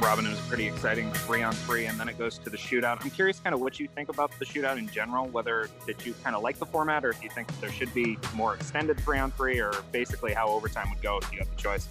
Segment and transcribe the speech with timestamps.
[0.00, 3.02] Robin, it was pretty exciting three on three, and then it goes to the shootout.
[3.02, 6.14] I'm curious kind of what you think about the shootout in general, whether that you
[6.24, 9.18] kind of like the format or if you think there should be more extended three
[9.18, 11.86] on three, or basically how overtime would go if you had the choice.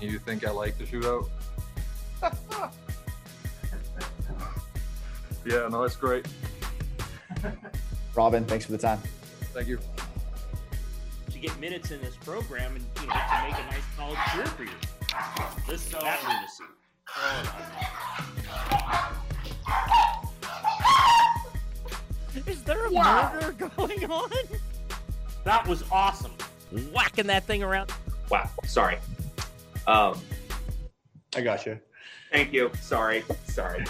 [0.00, 1.28] You think I like the shootout?
[5.44, 6.26] yeah, no, that's great.
[8.14, 8.98] Robin, thanks for the time.
[9.54, 9.78] Thank you.
[11.30, 14.46] To get minutes in this program and you know to make a nice college career
[14.46, 14.70] for you.
[15.66, 16.64] This is that lunacy.
[22.46, 23.32] Is there a Wow.
[23.34, 24.30] murder going on?
[25.44, 26.32] That was awesome.
[26.92, 27.92] Whacking that thing around.
[28.30, 28.98] Wow, sorry.
[29.86, 30.18] Um,
[31.36, 31.78] I got you.
[32.30, 32.70] thank you.
[32.80, 33.84] Sorry, sorry.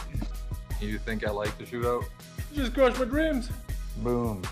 [0.81, 2.05] You think I like the shootout?
[2.55, 3.51] Just crushed my dreams.
[3.99, 4.43] Boom.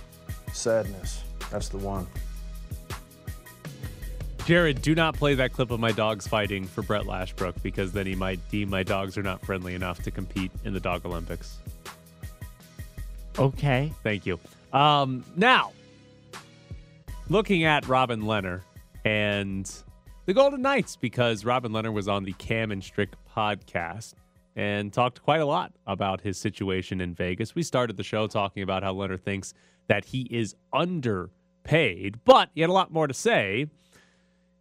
[0.53, 1.25] Sadness.
[1.51, 2.07] That's the one.
[4.47, 8.07] Jared, do not play that clip of my dogs fighting for Brett Lashbrook because then
[8.07, 11.59] he might deem my dogs are not friendly enough to compete in the dog Olympics.
[13.39, 13.93] Okay.
[14.03, 14.39] Thank you.
[14.73, 15.73] Um, now,
[17.29, 18.63] looking at Robin Lehner
[19.05, 19.71] and
[20.27, 24.15] the Golden Knights, because Robin Lehner was on the Cam and Strick podcast
[24.57, 27.55] and talked quite a lot about his situation in Vegas.
[27.55, 29.55] We started the show talking about how Lehner thinks
[29.87, 33.67] that he is underpaid, but he had a lot more to say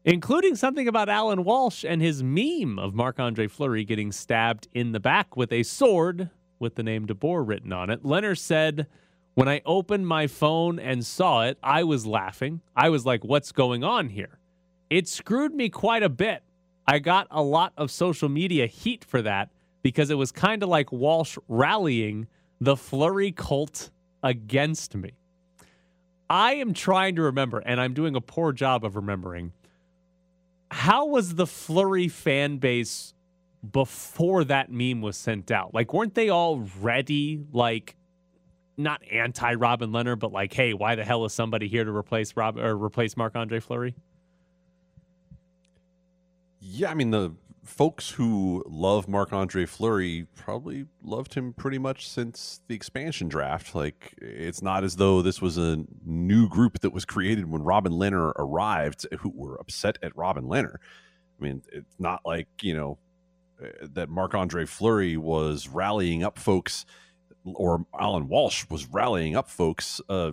[0.06, 4.92] including something about Allan Walsh and his meme of Marc Andre Fleury getting stabbed in
[4.92, 8.04] the back with a sword with the name DeBoer written on it.
[8.04, 8.88] Lehner said,
[9.34, 12.62] When I opened my phone and saw it, I was laughing.
[12.76, 14.40] I was like, What's going on here?
[14.90, 16.44] It screwed me quite a bit.
[16.88, 19.50] I got a lot of social media heat for that
[19.84, 22.28] because it was kind of like Walsh rallying
[22.60, 23.92] the Fleury cult
[24.24, 25.12] against me.
[26.30, 29.54] I am trying to remember, and I'm doing a poor job of remembering
[30.72, 33.14] how was the Fleury fan base
[33.70, 35.74] before that meme was sent out?
[35.74, 37.96] Like, weren't they already like
[38.78, 42.36] not anti Robin Lehner, but like, hey, why the hell is somebody here to replace
[42.36, 43.96] Rob or replace Marc Andre Fleury?
[46.60, 47.34] Yeah, I mean the
[47.70, 53.76] folks who love Marc Andre Fleury probably loved him pretty much since the expansion draft.
[53.76, 57.94] Like it's not as though this was a new group that was created when Robin
[57.94, 60.76] Lehner arrived who were upset at Robin Lehner.
[61.40, 62.98] I mean, it's not like, you know,
[63.64, 66.86] uh, that Marc Andre Fleury was rallying up folks
[67.46, 70.02] or Allan Walsh was rallying up folks.
[70.10, 70.32] Uh,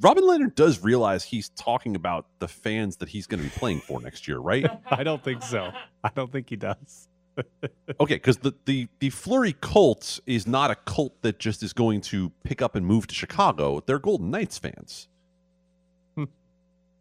[0.00, 3.80] Robin Lehner does realize he's talking about the fans that he's going to be playing
[3.80, 4.66] for next year, right?
[4.90, 5.70] I don't think so.
[6.04, 7.08] I don't think he does.
[8.00, 12.00] okay, because the, the the Fleury cult is not a cult that just is going
[12.00, 13.82] to pick up and move to Chicago.
[13.84, 15.08] They're Golden Knights fans.
[16.16, 16.24] Hmm.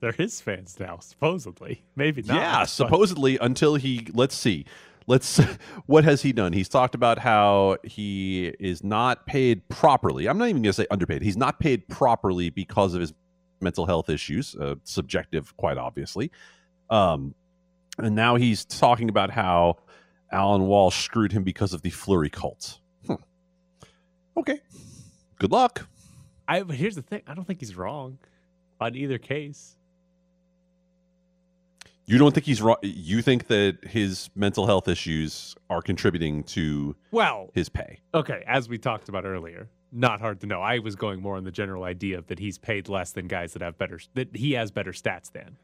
[0.02, 1.84] They're his fans now, supposedly.
[1.96, 2.36] Maybe not.
[2.36, 4.66] yeah, but- supposedly until he let's see.
[5.08, 5.38] Let's
[5.86, 6.54] what has he done?
[6.54, 10.28] He's talked about how he is not paid properly.
[10.28, 11.22] I'm not even going to say underpaid.
[11.22, 13.14] He's not paid properly because of his
[13.62, 16.32] mental health issues, uh, subjective quite obviously.
[16.90, 17.34] Um
[17.98, 19.78] and now he's talking about how
[20.32, 22.80] Allan Walsh screwed him because of the Fleury cult.
[23.08, 23.14] Hmm.
[24.36, 24.60] Okay.
[25.40, 25.88] Good luck.
[26.48, 27.22] I but here's the thing.
[27.28, 28.18] I don't think he's wrong
[28.80, 29.78] on either case.
[32.08, 32.78] You don't think he's wrong?
[32.84, 38.00] You think that his mental health issues are contributing to Well, his pay?
[38.14, 40.62] Okay, as we talked about earlier, not hard to know.
[40.62, 43.54] I was going more on the general idea of that he's paid less than guys
[43.54, 45.58] that have better that he has better stats than.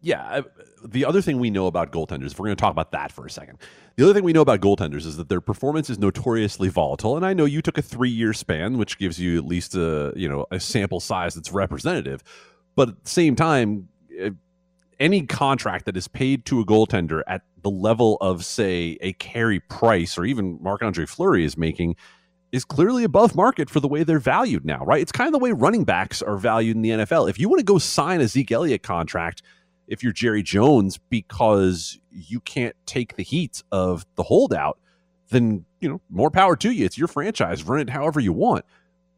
[0.00, 0.22] Yeah.
[0.22, 0.42] uh,
[0.84, 3.26] The other thing we know about goaltenders, if we're going to talk about that for
[3.26, 3.58] a second,
[3.96, 7.16] the other thing we know about goaltenders is that their performance is notoriously volatile.
[7.16, 10.28] And I know you took a three-year span, which gives you at least a you
[10.28, 12.22] know a sample size that's representative.
[12.76, 13.88] But at the same time,
[15.00, 19.60] any contract that is paid to a goaltender at the level of, say, a Carey
[19.60, 21.96] Price or even Marc Andre Fleury is making
[22.50, 25.02] is clearly above market for the way they're valued now, right?
[25.02, 27.28] It's kind of the way running backs are valued in the NFL.
[27.28, 29.42] If you want to go sign a Zeke Elliott contract,
[29.86, 34.78] if you're Jerry Jones, because you can't take the heat of the holdout,
[35.30, 36.84] then you know more power to you.
[36.84, 37.64] It's your franchise.
[37.64, 38.64] Run it however you want.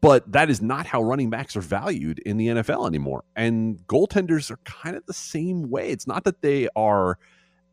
[0.01, 3.23] But that is not how running backs are valued in the NFL anymore.
[3.35, 5.91] And goaltenders are kind of the same way.
[5.91, 7.19] It's not that they are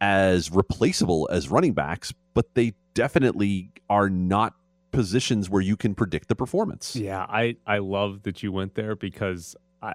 [0.01, 4.55] as replaceable as running backs, but they definitely are not
[4.91, 6.97] positions where you can predict the performance.
[6.97, 9.95] Yeah, I I love that you went there because I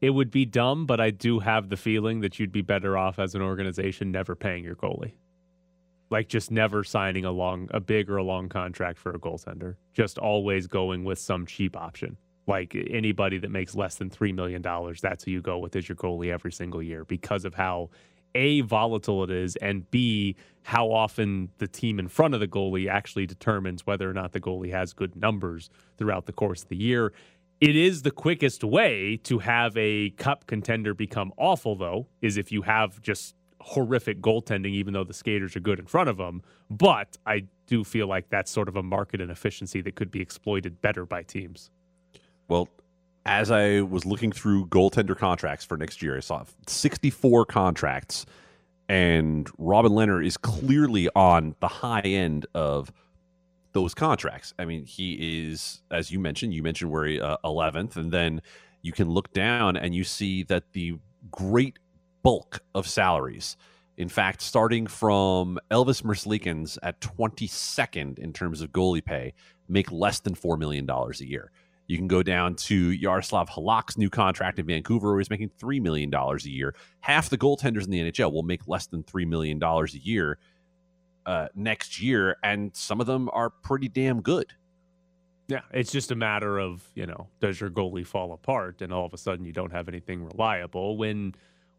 [0.00, 3.18] it would be dumb, but I do have the feeling that you'd be better off
[3.18, 5.12] as an organization never paying your goalie.
[6.10, 9.76] Like just never signing a long a big or a long contract for a goaltender.
[9.92, 12.16] Just always going with some cheap option.
[12.46, 15.88] Like anybody that makes less than three million dollars, that's who you go with as
[15.88, 17.90] your goalie every single year because of how
[18.34, 22.88] A, volatile it is, and B, how often the team in front of the goalie
[22.88, 26.76] actually determines whether or not the goalie has good numbers throughout the course of the
[26.76, 27.12] year.
[27.60, 32.52] It is the quickest way to have a cup contender become awful, though, is if
[32.52, 36.42] you have just horrific goaltending, even though the skaters are good in front of them.
[36.68, 40.82] But I do feel like that's sort of a market inefficiency that could be exploited
[40.82, 41.70] better by teams.
[42.46, 42.68] Well,
[43.24, 48.26] as I was looking through goaltender contracts for next year, I saw 64 contracts,
[48.86, 52.92] and Robin Lehner is clearly on the high end of
[53.72, 54.52] those contracts.
[54.58, 58.42] I mean, he is, as you mentioned, you mentioned where he, uh, 11th, and then
[58.82, 60.98] you can look down and you see that the
[61.30, 61.78] great
[62.24, 63.56] bulk of salaries.
[63.96, 69.34] In fact, starting from Elvis Merzlikins at 22nd in terms of goalie pay,
[69.68, 71.52] make less than $4 million a year.
[71.86, 75.80] You can go down to Yaroslav Halak's new contract in Vancouver, where he's making $3
[75.80, 76.74] million a year.
[77.00, 80.38] Half the goaltenders in the NHL will make less than $3 million a year
[81.26, 84.46] uh, next year, and some of them are pretty damn good.
[85.46, 89.04] Yeah, it's just a matter of, you know, does your goalie fall apart and all
[89.04, 91.34] of a sudden you don't have anything reliable when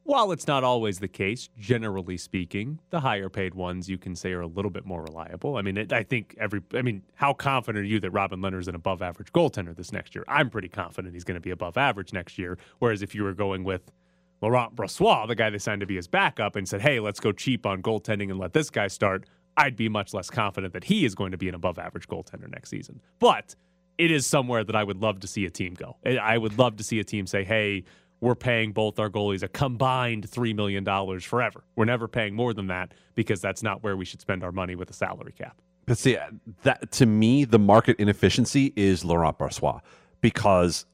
[0.06, 4.32] while it's not always the case, generally speaking, the higher paid ones you can say
[4.34, 5.58] are a little bit more reliable.
[5.58, 8.68] I mean, it, I think every, I mean, how confident are you that Robin Lehner's
[8.68, 10.24] an above average goaltender this next year?
[10.28, 12.60] I'm pretty confident he's going to be above average next year.
[12.78, 13.92] Whereas if you were going with
[14.42, 17.32] Laurent Brossoit, the guy they signed to be his backup, and said, hey, let's go
[17.32, 19.26] cheap on goaltending and let this guy start,
[19.58, 22.48] I'd be much less confident that he is going to be an above average goaltender
[22.48, 23.02] next season.
[23.18, 23.56] But
[23.98, 25.98] it is somewhere that I would love to see a team go.
[26.06, 27.86] I would love to see a team say, hey,
[28.22, 30.86] we're paying both our goalies a combined $3 million
[31.20, 31.64] forever.
[31.76, 34.76] We're never paying more than that because that's not where we should spend our money
[34.76, 35.62] with a salary cap.
[35.86, 36.18] But see,
[36.64, 39.82] that to me, the market inefficiency is Laurent Brossoit
[40.22, 40.86] because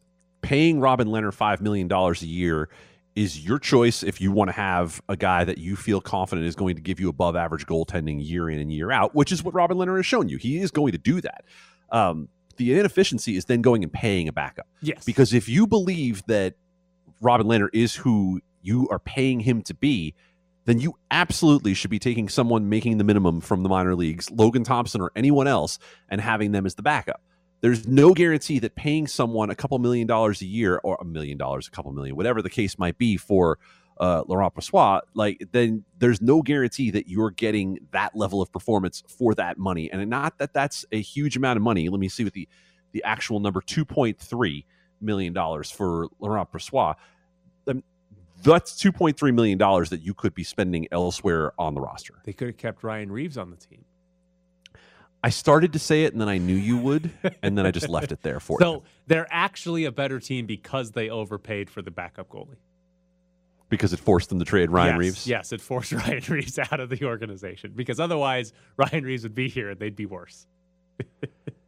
[0.42, 2.70] paying Robin Lehner $5 million a year
[3.16, 6.56] is your choice if you want to have a guy that you feel confident is
[6.56, 9.54] going to give you above average goaltending year in and year out, which is what
[9.54, 10.38] Robin Lehner has shown you.
[10.38, 11.46] He is going to do that.
[11.90, 14.68] Um, the inefficiency is then going and paying a backup.
[14.82, 15.04] Yes.
[15.04, 16.56] Because if you believe that
[17.22, 20.14] Robin Lehner is who you are paying him to be,
[20.66, 24.64] then you absolutely should be taking someone making the minimum from the minor leagues, Logan
[24.64, 25.80] Thompson or anyone else,
[26.10, 27.22] and having them as the backup.
[27.62, 31.38] There's no guarantee that paying someone a couple million dollars a year or a million
[31.38, 33.60] dollars, a couple million, whatever the case might be for
[34.00, 39.04] uh, Laurent Brossoit, like then there's no guarantee that you're getting that level of performance
[39.08, 39.92] for that money.
[39.92, 41.88] And not that that's a huge amount of money.
[41.88, 42.50] Let me see what the
[42.94, 44.66] the actual number 2.3
[45.02, 46.96] million dollars for Laurent Brossoit.
[47.68, 47.84] Um,
[48.44, 52.16] that's 2.3 million dollars that you could be spending elsewhere on the roster.
[52.24, 53.86] They could have kept Ryan Reaves on the team.
[55.24, 57.12] I started to say it and then I knew you would,
[57.44, 58.84] and then I just left it there for so you.
[59.08, 62.58] they're actually a better team because they overpaid for the backup goalie.
[63.70, 65.28] Because it forced them to trade Ryan yes, Reaves?
[65.28, 69.48] Yes, it forced Ryan Reaves out of the organization because otherwise Ryan Reaves would be
[69.48, 70.48] here and they'd be worse.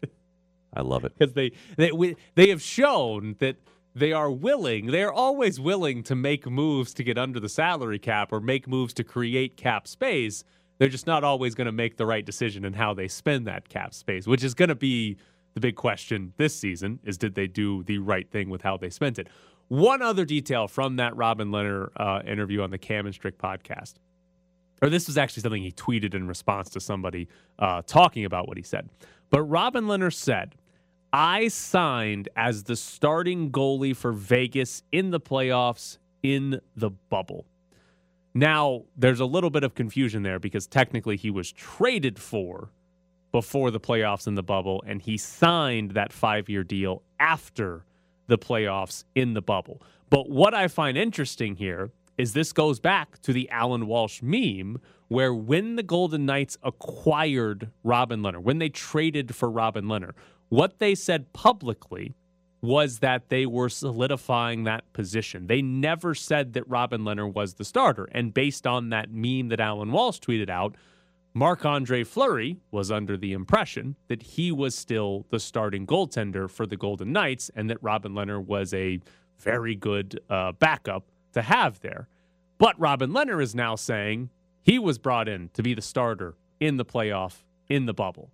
[0.76, 1.14] I love it.
[1.18, 3.58] Because they, they, we, they have shown that
[3.96, 8.00] they are willing, they are always willing to make moves to get under the salary
[8.00, 10.44] cap or make moves to create cap space.
[10.80, 13.70] They're just not always going to make the right decision in how they spend that
[13.70, 15.18] cap space, which is going to be
[15.54, 18.90] the big question this season is did they do the right thing with how they
[18.90, 19.28] spent it?
[19.68, 23.94] One other detail from that Robin Lehner uh, interview on the Cam and Strick podcast,
[24.82, 27.28] or this was actually something he tweeted in response to somebody
[27.60, 28.90] uh, talking about what he said.
[29.30, 30.56] But Robin Lehner said,
[31.14, 37.46] I signed as the starting goalie for Vegas in the playoffs in the bubble.
[38.34, 42.72] Now, there's a little bit of confusion there because technically he was traded for
[43.32, 47.86] before the playoffs in the bubble, and he signed that five year deal after
[48.26, 49.84] the playoffs in the bubble.
[50.10, 54.80] But what I find interesting here is this goes back to the Allan Walsh meme,
[55.10, 60.14] where when the Golden Knights acquired Robin Lehner, when they traded for Robin Lehner,
[60.54, 62.14] what they said publicly
[62.62, 65.48] was that they were solidifying that position.
[65.48, 68.08] They never said that Robin Lehner was the starter.
[68.12, 70.76] And based on that meme that Allan Walsh tweeted out,
[71.34, 76.68] Marc Andre Fleury was under the impression that he was still the starting goaltender for
[76.68, 79.00] the Golden Knights and that Robin Lehner was a
[79.40, 82.08] very good uh, backup to have there.
[82.60, 84.30] But Robin Lehner is now saying
[84.62, 88.30] he was brought in to be the starter in the playoff in the bubble.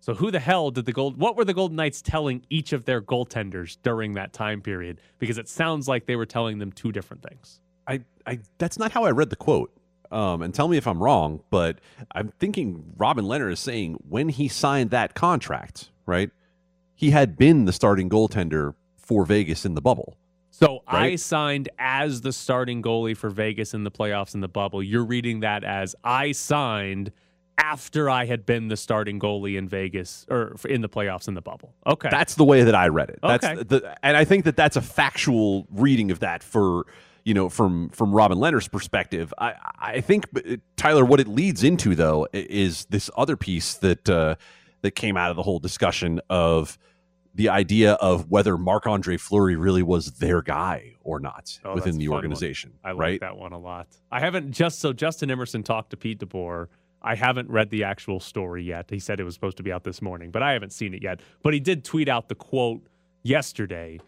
[0.00, 1.18] So who the hell did the gold?
[1.18, 4.98] What were the Golden Knights telling each of their goaltenders during that time period?
[5.18, 7.60] Because it sounds like they were telling them two different things.
[7.86, 9.72] I, I that's not how I read the quote.
[10.10, 11.80] Um, and tell me if I'm wrong, but
[12.12, 16.30] I'm thinking Robin Lehner is saying when he signed that contract, right?
[16.96, 20.16] He had been the starting goaltender for Vegas in the bubble.
[20.50, 24.82] So I signed as the starting goalie for Vegas in the playoffs in the bubble.
[24.82, 27.12] You're reading that as I signed
[27.62, 31.42] after I had been the starting goalie in Vegas or in the playoffs in the
[31.42, 31.74] bubble.
[31.86, 32.08] Okay.
[32.10, 33.18] That's the way that I read it.
[33.22, 33.62] That's Okay.
[33.62, 36.86] the, and I think that that's a factual reading of that for
[37.24, 39.32] you know from from Robin Lehner's perspective.
[39.38, 44.08] I I think uh, Tyler, what it leads into though is this other piece that
[44.08, 44.36] uh,
[44.82, 46.78] that came out of the whole discussion of
[47.34, 51.96] the idea of whether Marc Andre Fleury really was their guy or not Oh, within
[51.96, 52.16] the fun one.
[52.16, 52.72] organization.
[52.82, 53.20] I like right?
[53.20, 53.86] that one a lot.
[54.10, 56.66] I haven't just so Justin Emerson talked to Pete DeBoer.
[57.02, 58.90] I haven't read the actual story yet.
[58.90, 61.02] He said it was supposed to be out this morning, but I haven't seen it
[61.02, 61.20] yet.
[61.42, 62.86] But he did tweet out the quote
[63.22, 64.00] yesterday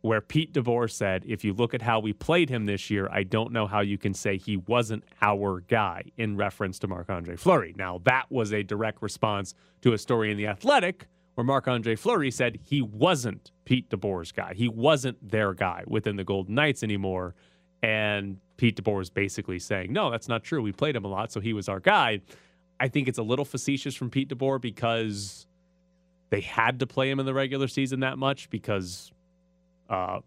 [0.00, 3.24] where Pete DeBoer said, If you look at how we played him this year, I
[3.24, 7.36] don't know how you can say he wasn't our guy in reference to Marc Andre
[7.36, 7.74] Fleury.
[7.76, 11.94] Now, that was a direct response to a story in The Athletic where Marc Andre
[11.94, 14.54] Fleury said he wasn't Pete DeBoer's guy.
[14.54, 17.34] He wasn't their guy within the Golden Knights anymore.
[17.82, 20.60] And Pete DeBoer is basically saying, no, that's not true.
[20.62, 22.20] We played him a lot, so he was our guy.
[22.80, 25.46] I think it's a little facetious from Pete DeBoer because
[26.30, 29.12] they had to play him in the regular season that much because
[29.88, 30.20] uh,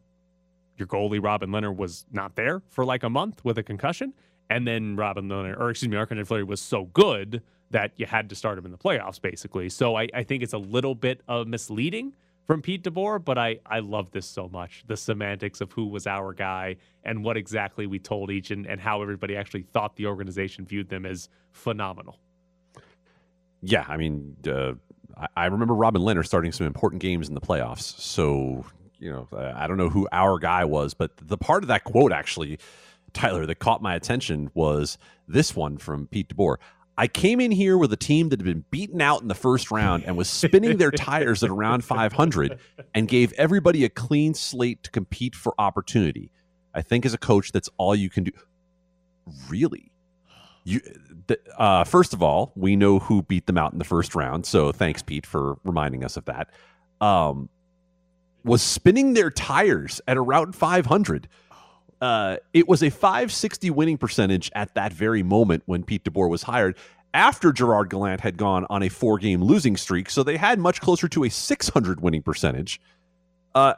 [0.78, 4.14] your goalie, Robin Lehner, was not there for like a month with a concussion.
[4.50, 8.30] And then Robin Lehner, or excuse me, Marc-Andre Fleury was so good that you had
[8.30, 9.70] to start him in the playoffs, basically.
[9.70, 12.14] So I, I think it's a little bit of misleading
[12.46, 14.84] from Pete DeBoer, but I, I love this so much.
[14.88, 18.82] The semantics of who was our guy and what exactly we told each and, and
[18.82, 22.20] how everybody actually thought the organization viewed them as phenomenal.
[23.62, 24.74] Yeah, I mean, uh,
[25.16, 28.00] I, I remember Robin Lehner starting some important games in the playoffs.
[28.00, 28.66] So,
[29.00, 32.12] you know, I don't know who our guy was, but the part of that quote
[32.12, 32.60] actually,
[33.14, 36.58] Tyler, that caught my attention was this one from Pete DeBoer.
[37.02, 39.72] I came in here with a team that had been beaten out in the first
[39.72, 42.60] round and was spinning their tires at around 500
[42.94, 46.32] and gave everybody a clean slate to compete for opportunity.
[46.76, 48.32] I think as a coach, that's all you can do.
[49.50, 49.92] Really?
[50.64, 50.80] You,
[51.28, 54.46] th- uh, first of all, we know who beat them out in the first round.
[54.46, 56.52] So thanks, Pete, for reminding us of that.
[57.04, 57.50] Um,
[58.46, 61.28] was spinning their tires at around 500.
[62.02, 66.44] Uh, it was a 560 winning percentage at that very moment when Pete DeBoer was
[66.44, 66.76] hired
[67.14, 70.10] after Gerard Gallant had gone on a four game losing streak.
[70.10, 72.82] So they had much closer to a 600 winning percentage.
[73.54, 73.76] Uh,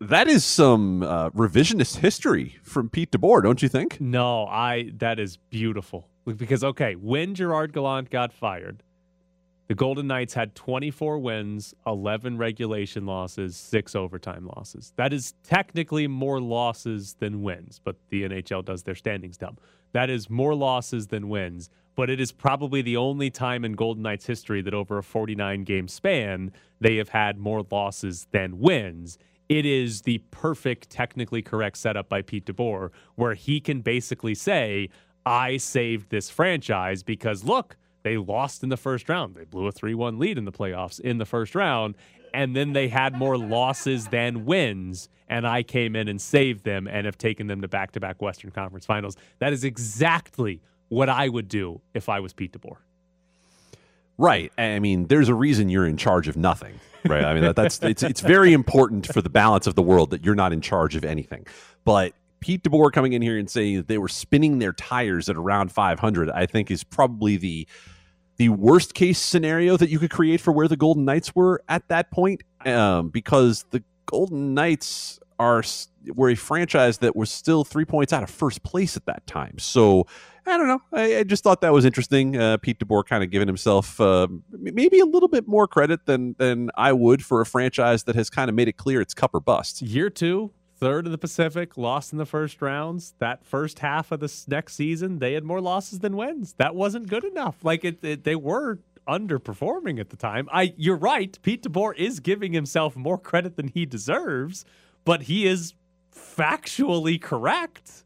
[0.00, 4.00] that is some uh, revisionist history from Pete DeBoer, don't you think?
[4.00, 6.08] No, I that is beautiful.
[6.24, 8.82] Because okay, when Gerard Gallant got fired,
[9.68, 14.92] the Golden Knights had 24 wins, 11 regulation losses, 6 overtime losses.
[14.96, 19.58] That is technically more losses than wins, but the NHL does their standings dumb.
[19.92, 24.02] That is more losses than wins, but it is probably the only time in Golden
[24.02, 29.18] Knights history that over a 49 game span they have had more losses than wins
[29.48, 34.88] it is the perfect technically correct setup by Pete DeBoer where he can basically say,
[35.24, 39.34] I saved this franchise because look, they lost in the first round.
[39.34, 41.96] They blew a 3 1 lead in the playoffs in the first round.
[42.32, 45.08] And then they had more losses than wins.
[45.28, 48.22] And I came in and saved them and have taken them to back to back
[48.22, 49.16] Western Conference finals.
[49.40, 52.76] That is exactly what I would do if I was Pete DeBoer.
[54.18, 54.52] Right.
[54.56, 57.24] I mean, there's a reason you're in charge of nothing, right?
[57.24, 60.24] I mean, that, that's it's it's very important for the balance of the world that
[60.24, 61.44] you're not in charge of anything.
[61.84, 65.34] But Pete DeBoer coming in here and saying that they were spinning their tires at
[65.34, 67.66] around 500, I think is probably the
[68.36, 71.88] the worst case scenario that you could create for where the Golden Knights were at
[71.88, 75.62] that point, um, because the Golden Knights are
[76.14, 79.58] were a franchise that was still three points out of first place at that time.
[79.58, 80.06] So
[80.46, 80.80] I don't know.
[80.92, 82.36] I, I just thought that was interesting.
[82.36, 86.34] Uh, Pete DeBoer kind of giving himself uh, maybe a little bit more credit than
[86.38, 89.34] than I would for a franchise that has kind of made it clear it's cup
[89.34, 89.82] or bust.
[89.82, 93.14] Year two, third in the Pacific, lost in the first rounds.
[93.18, 96.54] That first half of this next season, they had more losses than wins.
[96.58, 97.64] That wasn't good enough.
[97.64, 98.78] Like it, it they were
[99.08, 100.48] underperforming at the time.
[100.52, 101.38] I, you're right.
[101.42, 104.64] Pete DeBoer is giving himself more credit than he deserves,
[105.04, 105.74] but he is
[106.14, 108.04] factually correct.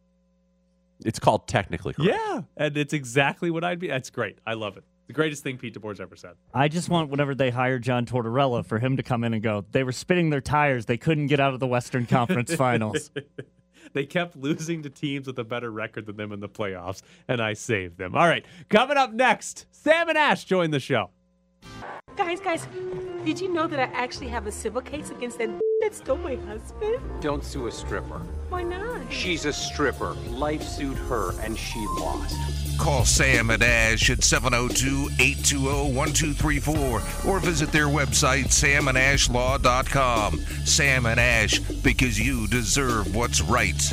[1.04, 2.14] It's called technically correct.
[2.14, 3.88] Yeah, and it's exactly what I'd be.
[3.88, 4.38] That's great.
[4.46, 4.84] I love it.
[5.10, 6.36] The greatest thing Pete DeBoer's ever said.
[6.54, 9.64] I just want whenever they hire John Tortorella for him to come in and go,
[9.72, 10.86] they were spinning their tires.
[10.86, 13.10] They couldn't get out of the Western Conference Finals.
[13.92, 17.42] they kept losing to teams with a better record than them in the playoffs, and
[17.42, 18.14] I saved them.
[18.14, 21.10] All right, coming up next, Sam and Ash join the show.
[22.16, 22.68] Guys, guys,
[23.24, 25.48] Did you know that I actually have a civil case against that
[25.80, 27.00] that stole my husband?
[27.20, 28.20] Don't sue a stripper.
[28.48, 29.12] Why not?
[29.12, 30.12] She's a stripper.
[30.28, 32.36] Life sued her, and she lost.
[32.78, 40.40] Call Sam and Ash at 702 820 1234 or visit their website, samandashlaw.com.
[40.64, 43.92] Sam and Ash, because you deserve what's right.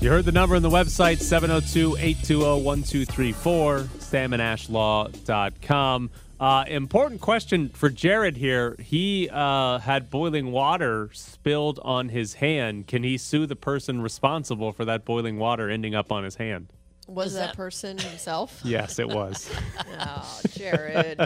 [0.00, 6.10] You heard the number on the website 702 820 1234, samandashlaw.com.
[6.40, 8.74] Uh, important question for Jared here.
[8.80, 12.88] He uh, had boiling water spilled on his hand.
[12.88, 16.66] Can he sue the person responsible for that boiling water ending up on his hand?
[17.08, 18.60] Was that, person himself?
[18.64, 19.50] Yes, it was.
[20.00, 21.20] oh, Jared.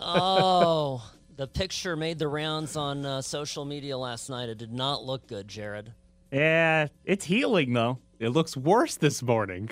[0.00, 4.48] oh, the picture made the rounds on uh, social media last night.
[4.48, 5.92] It did not look good, Jared.
[6.32, 7.98] Yeah, it's healing though.
[8.18, 9.70] It looks worse this morning.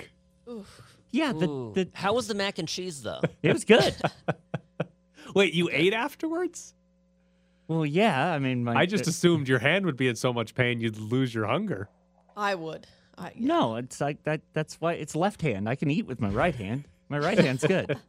[1.11, 3.21] Yeah, the, the How was the mac and cheese, though?
[3.41, 3.95] it was good.
[5.35, 6.73] Wait, you ate afterwards?
[7.67, 8.31] well, yeah.
[8.31, 10.79] I mean, my, I just it- assumed your hand would be in so much pain
[10.79, 11.89] you'd lose your hunger.
[12.35, 12.87] I would.
[13.17, 13.75] I, no.
[13.77, 14.41] It's like that.
[14.53, 15.67] That's why it's left hand.
[15.67, 16.87] I can eat with my right hand.
[17.09, 17.97] My right hand's good.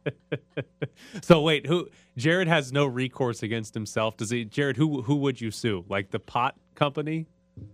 [1.21, 1.87] So wait, who
[2.17, 4.17] Jared has no recourse against himself.
[4.17, 5.85] Does he Jared, who who would you sue?
[5.87, 7.25] Like the pot company?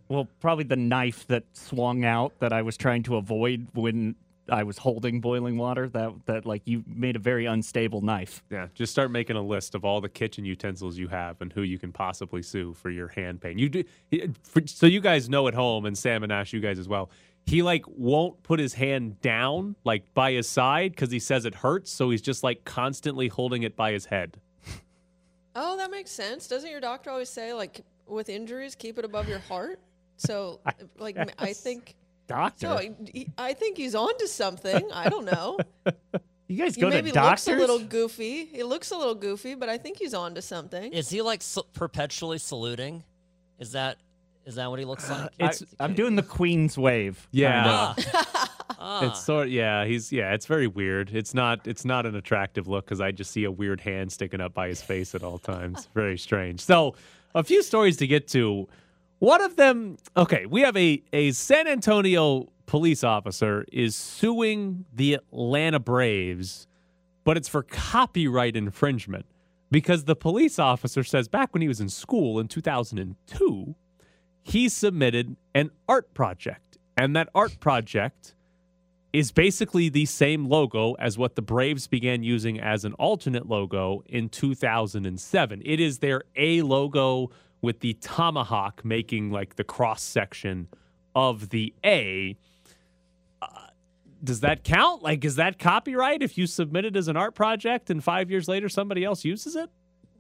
[0.08, 4.16] Well, probably the knife that swung out that I was trying to avoid when
[4.50, 5.90] I was holding boiling water.
[5.90, 8.44] That that like you made a very unstable knife.
[8.50, 11.62] Yeah, just start making a list of all the kitchen utensils you have and who
[11.62, 13.58] you can possibly sue for your hand pain.
[13.58, 13.84] You do
[14.44, 17.10] for, so you guys know at home, and Sam and Ash, you guys as well.
[17.48, 21.56] He like won't put his hand down like by his side because he says it
[21.56, 24.40] hurts, so he's just like constantly holding it by his head.
[25.56, 26.48] Oh, that makes sense.
[26.48, 29.80] Doesn't your doctor always say, like, with injuries, keep it above your heart?
[30.18, 30.60] So,
[30.98, 31.62] like, m- I guess.
[31.62, 31.96] think.
[32.28, 32.68] Doctor.
[32.68, 34.90] So, he- I think he's onto something.
[34.94, 35.58] I don't know.
[36.48, 37.48] you guys He go to doctors.
[37.48, 38.46] looks a little goofy.
[38.46, 40.92] He looks a little goofy, but I think he's onto something.
[40.94, 43.04] Is he like s- perpetually saluting?
[43.60, 43.98] Is that
[44.46, 45.30] is that what he looks like?
[45.40, 47.28] I, I'm doing the Queen's wave.
[47.32, 47.94] Yeah.
[47.96, 48.28] kinda.
[48.78, 49.08] Ah.
[49.10, 51.10] It's sort yeah, he's yeah, it's very weird.
[51.16, 54.42] It's not it's not an attractive look because I just see a weird hand sticking
[54.42, 55.88] up by his face at all times.
[55.96, 56.60] Very strange.
[56.60, 56.94] So
[57.34, 58.68] a few stories to get to.
[59.20, 65.16] One of them okay, we have a, a San Antonio police officer is suing the
[65.16, 66.68] Atlanta Braves,
[67.24, 69.26] but it's for copyright infringement.
[69.72, 73.76] Because the police officer says back when he was in school in 2002,
[74.44, 76.78] he submitted an art project.
[76.96, 78.36] And that art project
[79.12, 84.04] is basically the same logo as what the Braves began using as an alternate logo
[84.08, 85.62] in 2007.
[85.66, 87.32] It is their A logo
[87.66, 90.68] with the tomahawk making like the cross section
[91.16, 92.38] of the A.
[93.42, 93.48] Uh,
[94.24, 95.02] does that count?
[95.02, 98.48] Like, is that copyright if you submit it as an art project and five years
[98.48, 99.70] later somebody else uses it?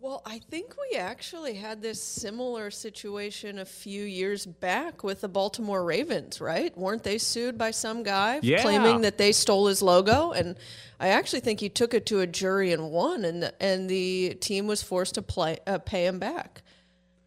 [0.02, 5.28] Well, I think we actually had this similar situation a few years back with the
[5.28, 6.76] Baltimore Ravens, right?
[6.78, 8.62] Weren't they sued by some guy Yeah.
[8.62, 10.32] claiming that they stole his logo?
[10.32, 10.58] And
[11.00, 14.36] I actually think he took it to a jury and won, and the, and the
[14.42, 16.62] team was forced to play, uh, pay him back.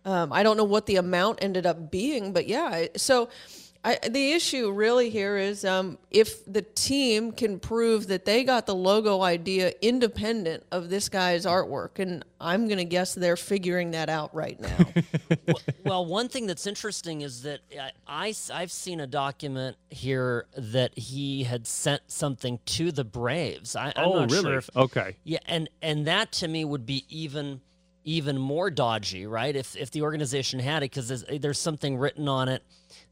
[0.04, 2.86] Um, I don't know what the amount ended up being, but yeah.
[2.96, 3.28] So
[3.84, 8.66] I, the issue really here is um, if the team can prove that they got
[8.66, 13.92] the logo idea independent of this guy's artwork, and I'm going to guess they're figuring
[13.92, 14.92] that out right now.
[15.84, 17.60] well, one thing that's interesting is that
[18.08, 23.76] I, I have seen a document here that he had sent something to the Braves.
[23.76, 24.42] I, I'm Oh, not really?
[24.42, 25.16] sure if Okay.
[25.22, 27.60] Yeah, and and that to me would be even
[28.08, 29.54] even more dodgy, right?
[29.54, 32.62] If if the organization had it, because there's, there's something written on it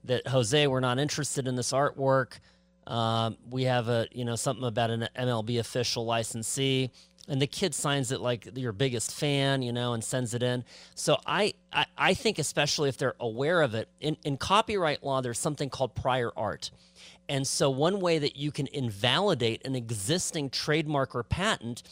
[0.04, 2.38] that Jose, we're not interested in this artwork.
[2.86, 6.90] Um, we have a you know something about an MLB official licensee,
[7.28, 10.64] and the kid signs it like your biggest fan, you know, and sends it in.
[10.94, 15.20] So I I, I think especially if they're aware of it in in copyright law,
[15.20, 16.70] there's something called prior art.
[17.28, 21.82] And so, one way that you can invalidate an existing trademark or patent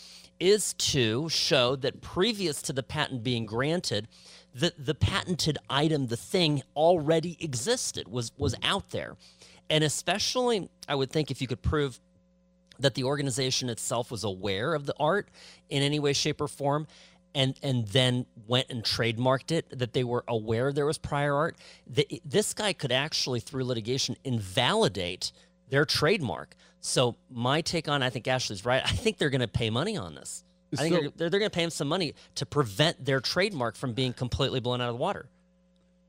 [0.40, 4.08] is to show that previous to the patent being granted,
[4.54, 9.16] the, the patented item, the thing already existed, was, was out there.
[9.70, 12.00] And especially, I would think if you could prove
[12.78, 15.28] that the organization itself was aware of the art
[15.70, 16.86] in any way, shape, or form,
[17.34, 21.56] and and then went and trademarked it, that they were aware there was prior art.
[22.24, 25.32] This guy could actually, through litigation, invalidate
[25.68, 26.54] their trademark.
[26.86, 28.82] So my take on, I think Ashley's right.
[28.84, 30.44] I think they're going to pay money on this.
[30.74, 33.20] I think So- they're, they're, they're going to pay him some money to prevent their
[33.20, 35.30] trademark from being completely blown out of the water.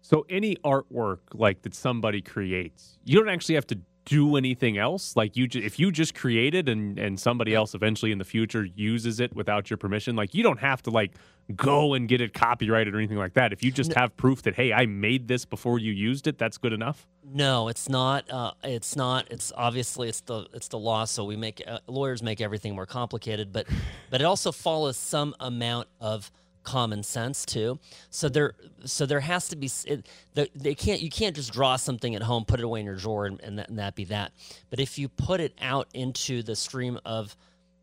[0.01, 5.15] So any artwork like that somebody creates, you don't actually have to do anything else?
[5.15, 8.25] Like you, ju- if you just create it and and somebody else eventually in the
[8.25, 11.11] future uses it without your permission, like you don't have to like
[11.55, 13.51] go and get it copyrighted or anything like that.
[13.53, 16.57] If you just have proof that hey, I made this before you used it, that's
[16.57, 17.07] good enough.
[17.23, 18.29] No, it's not.
[18.29, 19.29] Uh, it's not.
[19.31, 21.05] It's obviously it's the it's the law.
[21.05, 23.67] So we make uh, lawyers make everything more complicated, but
[24.09, 26.31] but it also follows some amount of
[26.65, 27.79] common sense too.
[28.09, 31.75] So there so there has to be it, the, they can't you can't just draw
[31.77, 34.05] something at home, put it away in your drawer, and, and, that, and that be
[34.05, 34.33] that.
[34.69, 37.35] But if you put it out into the stream of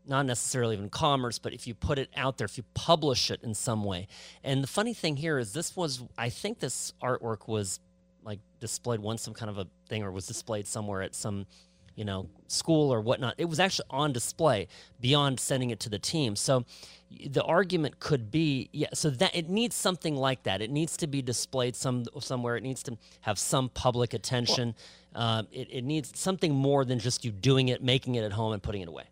[0.05, 3.41] not necessarily even commerce, but if you put it out there, if you publish it
[3.41, 4.07] in some way.
[4.43, 7.79] And the funny thing here is this was I think this artwork was
[8.23, 11.45] like displayed once some kind of a thing or was displayed somewhere at some
[11.95, 13.35] you know school or whatnot.
[13.37, 14.67] It was actually on display
[14.99, 16.35] beyond sending it to the team.
[16.35, 16.65] So
[17.27, 20.61] the argument could be yeah so that it needs something like that.
[20.61, 22.55] It needs to be displayed some somewhere.
[22.57, 24.75] It needs to have some public attention.
[25.15, 28.53] Um, it, it needs something more than just you doing it making it at home
[28.53, 29.05] and putting it away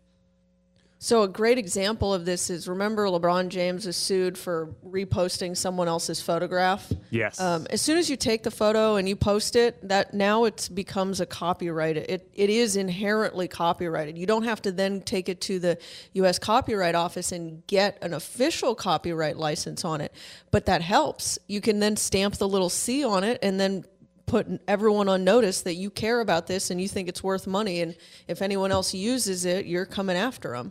[1.02, 5.88] So a great example of this is remember LeBron James was sued for reposting someone
[5.88, 6.92] else's photograph.
[7.10, 7.40] Yes.
[7.40, 10.70] Um, as soon as you take the photo and you post it, that now it
[10.72, 11.96] becomes a copyright.
[11.96, 14.16] It it is inherently copyrighted.
[14.16, 15.76] You don't have to then take it to the
[16.12, 16.38] U.S.
[16.38, 20.14] Copyright Office and get an official copyright license on it,
[20.52, 21.36] but that helps.
[21.48, 23.84] You can then stamp the little C on it and then
[24.26, 27.80] put everyone on notice that you care about this and you think it's worth money.
[27.80, 27.96] And
[28.28, 30.70] if anyone else uses it, you're coming after them.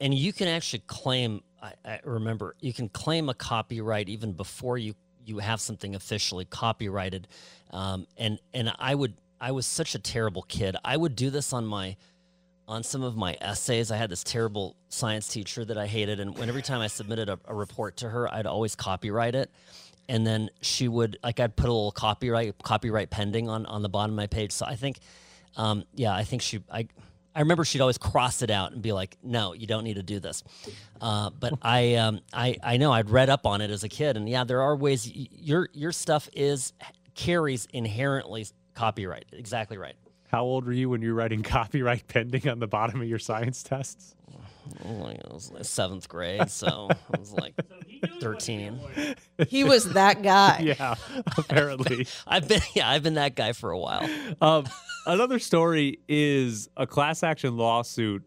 [0.00, 4.78] And you can actually claim I, I remember you can claim a copyright even before
[4.78, 7.28] you you have something officially copyrighted.
[7.72, 10.76] Um, and and i would i was such a terrible kid.
[10.84, 11.96] I would do this on my
[12.66, 13.90] on some of my essays.
[13.90, 17.28] I had this terrible science teacher that i hated and when every time i submitted
[17.28, 19.50] a, a report to her i'd always copyright it.
[20.08, 23.88] And then she would like i'd put a little copyright copyright pending on on the
[23.88, 24.52] bottom of my page.
[24.52, 24.98] So i think
[25.56, 26.88] um, yeah i think she i
[27.34, 30.02] I remember she'd always cross it out and be like, "No, you don't need to
[30.02, 30.42] do this."
[31.00, 34.16] Uh, but I, um, I, I know I'd read up on it as a kid,
[34.16, 35.10] and yeah, there are ways.
[35.14, 36.72] Your your stuff is
[37.14, 39.26] carries inherently copyright.
[39.32, 39.94] Exactly right.
[40.28, 43.18] How old were you when you were writing copyright pending on the bottom of your
[43.18, 44.14] science tests?
[44.84, 47.54] Oh, like, it was like seventh grade, so I was like
[48.20, 48.78] thirteen.
[49.48, 50.60] He was that guy.
[50.78, 50.94] yeah,
[51.36, 52.06] apparently.
[52.26, 54.08] I've been yeah, I've been that guy for a while.
[54.40, 54.66] Um,
[55.06, 58.22] another story is a class action lawsuit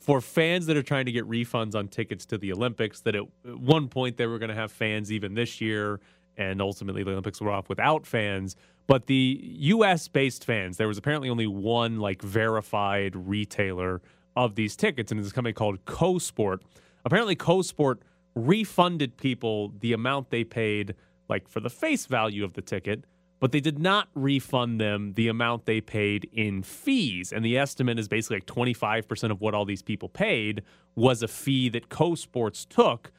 [0.00, 3.00] for fans that are trying to get refunds on tickets to the Olympics.
[3.00, 6.00] That at at one point they were going to have fans even this year,
[6.36, 8.56] and ultimately the Olympics were off without fans.
[8.86, 10.08] But the U.S.
[10.08, 14.00] based fans, there was apparently only one like verified retailer
[14.44, 16.60] of these tickets, and it's a company called CoSport.
[17.04, 17.98] Apparently, CoSport
[18.34, 20.94] refunded people the amount they paid,
[21.28, 23.04] like for the face value of the ticket,
[23.40, 27.32] but they did not refund them the amount they paid in fees.
[27.32, 30.62] And the estimate is basically like 25% of what all these people paid
[30.94, 33.12] was a fee that CoSports took.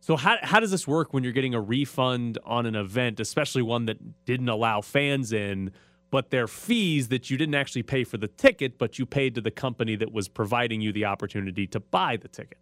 [0.00, 3.62] So how how does this work when you're getting a refund on an event, especially
[3.62, 5.72] one that didn't allow fans in,
[6.14, 9.40] but they're fees that you didn't actually pay for the ticket, but you paid to
[9.40, 12.58] the company that was providing you the opportunity to buy the ticket?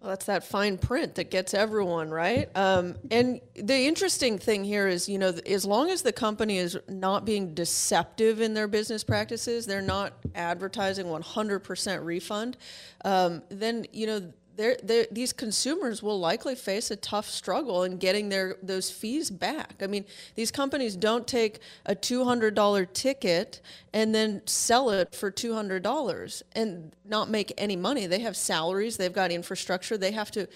[0.00, 2.48] Well, that's that fine print that gets everyone right.
[2.54, 6.78] Um, and the interesting thing here is, you know, as long as the company is
[6.88, 12.56] not being deceptive in their business practices, they're not advertising 100% refund.
[13.04, 14.32] Um, then you know.
[14.58, 19.30] They're, they're, these consumers will likely face a tough struggle in getting their those fees
[19.30, 19.74] back.
[19.80, 23.60] I mean, these companies don't take a two hundred dollar ticket
[23.94, 28.08] and then sell it for two hundred dollars and not make any money.
[28.08, 30.48] They have salaries, they've got infrastructure, they have to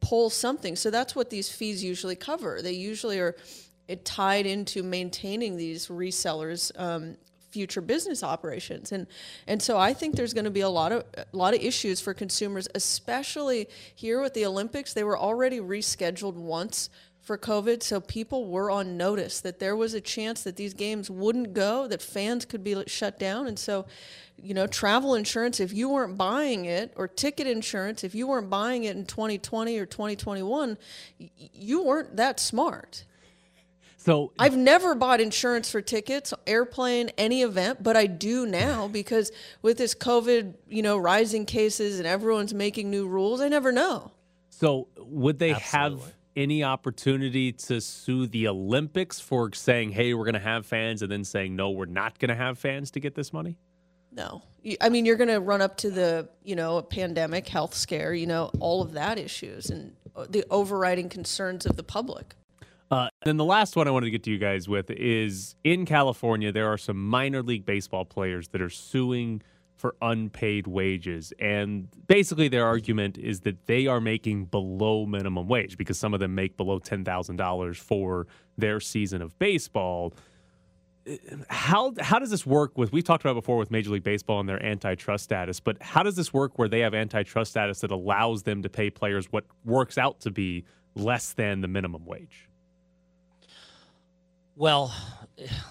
[0.00, 0.76] pull something.
[0.76, 2.60] So that's what these fees usually cover.
[2.60, 3.34] They usually are
[3.88, 7.16] it tied into maintaining these resellers um,
[7.50, 8.92] future business operations.
[8.92, 9.06] And
[9.46, 12.00] and so I think there's going to be a lot of a lot of issues
[12.00, 14.92] for consumers especially here with the Olympics.
[14.92, 19.92] They were already rescheduled once for COVID so people were on notice that there was
[19.92, 23.46] a chance that these games wouldn't go that fans could be shut down.
[23.46, 23.86] And so
[24.40, 28.48] you know travel insurance if you weren't buying it or ticket insurance if you weren't
[28.48, 30.78] buying it in 2020 or 2021
[31.18, 33.04] you weren't that smart
[34.08, 39.30] So I've never bought insurance for tickets, airplane, any event, but I do now because
[39.60, 44.12] with this COVID, you know, rising cases and everyone's making new rules, I never know.
[44.48, 50.32] So would they have any opportunity to sue the Olympics for saying, "Hey, we're going
[50.32, 53.14] to have fans," and then saying, "No, we're not going to have fans to get
[53.14, 53.58] this money"?
[54.10, 54.42] No.
[54.80, 58.14] I mean, you're going to run up to the, you know, a pandemic, health scare,
[58.14, 62.34] you know, all of that issues and uh, the overriding concerns of the public.
[62.90, 65.84] Uh, then the last one I wanted to get to you guys with is in
[65.84, 69.42] California, there are some minor league baseball players that are suing
[69.76, 71.32] for unpaid wages.
[71.38, 76.20] And basically, their argument is that they are making below minimum wage because some of
[76.20, 80.14] them make below $10,000 for their season of baseball.
[81.48, 84.48] How, how does this work with, we've talked about before with Major League Baseball and
[84.48, 88.42] their antitrust status, but how does this work where they have antitrust status that allows
[88.42, 90.64] them to pay players what works out to be
[90.96, 92.47] less than the minimum wage?
[94.58, 94.92] Well,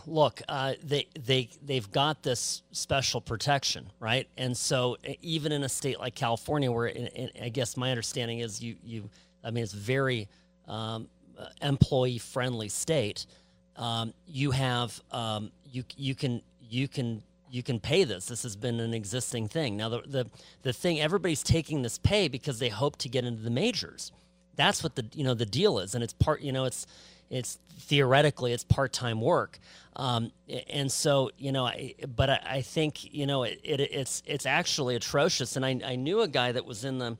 [0.06, 4.30] look, uh, they they they've got this special protection, right?
[4.38, 8.39] And so even in a state like California, where in, in, I guess my understanding
[8.39, 9.10] is you you,
[9.43, 10.30] I mean, it's very
[10.69, 11.10] um,
[11.62, 13.26] employee friendly state.
[13.76, 17.21] Um, you have um, you you can you can
[17.52, 18.28] you can pay this.
[18.28, 19.76] This has been an existing thing.
[19.76, 20.28] Now the the
[20.62, 24.13] the thing everybody's taking this pay because they hope to get into the majors.
[24.56, 26.88] That's what the you know the deal is, and it's part you know it's
[27.30, 29.59] it's theoretically it's part-time work.
[29.95, 30.31] Um,
[30.69, 34.45] and so you know I, but I, I think you know it, it, it's it's
[34.45, 35.55] actually atrocious.
[35.55, 37.17] And I, I knew a guy that was in the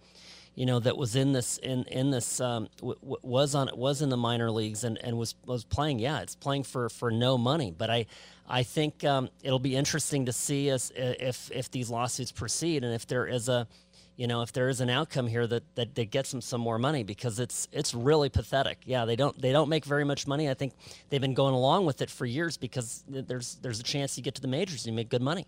[0.56, 4.02] you know that was in this in in this um, w- w- was on was
[4.02, 6.00] in the minor leagues and, and was was playing.
[6.00, 7.72] Yeah it's playing for for no money.
[7.76, 8.06] But I
[8.48, 12.93] I think um, it'll be interesting to see us if if these lawsuits proceed and
[12.93, 13.67] if there is a
[14.18, 16.80] you know, if there is an outcome here that, that, that gets them some more
[16.80, 18.80] money because it's it's really pathetic.
[18.84, 20.50] Yeah, they don't they don't make very much money.
[20.50, 20.74] I think
[21.10, 24.34] they've been going along with it for years because there's there's a chance you get
[24.36, 25.46] to the majors and you make good money.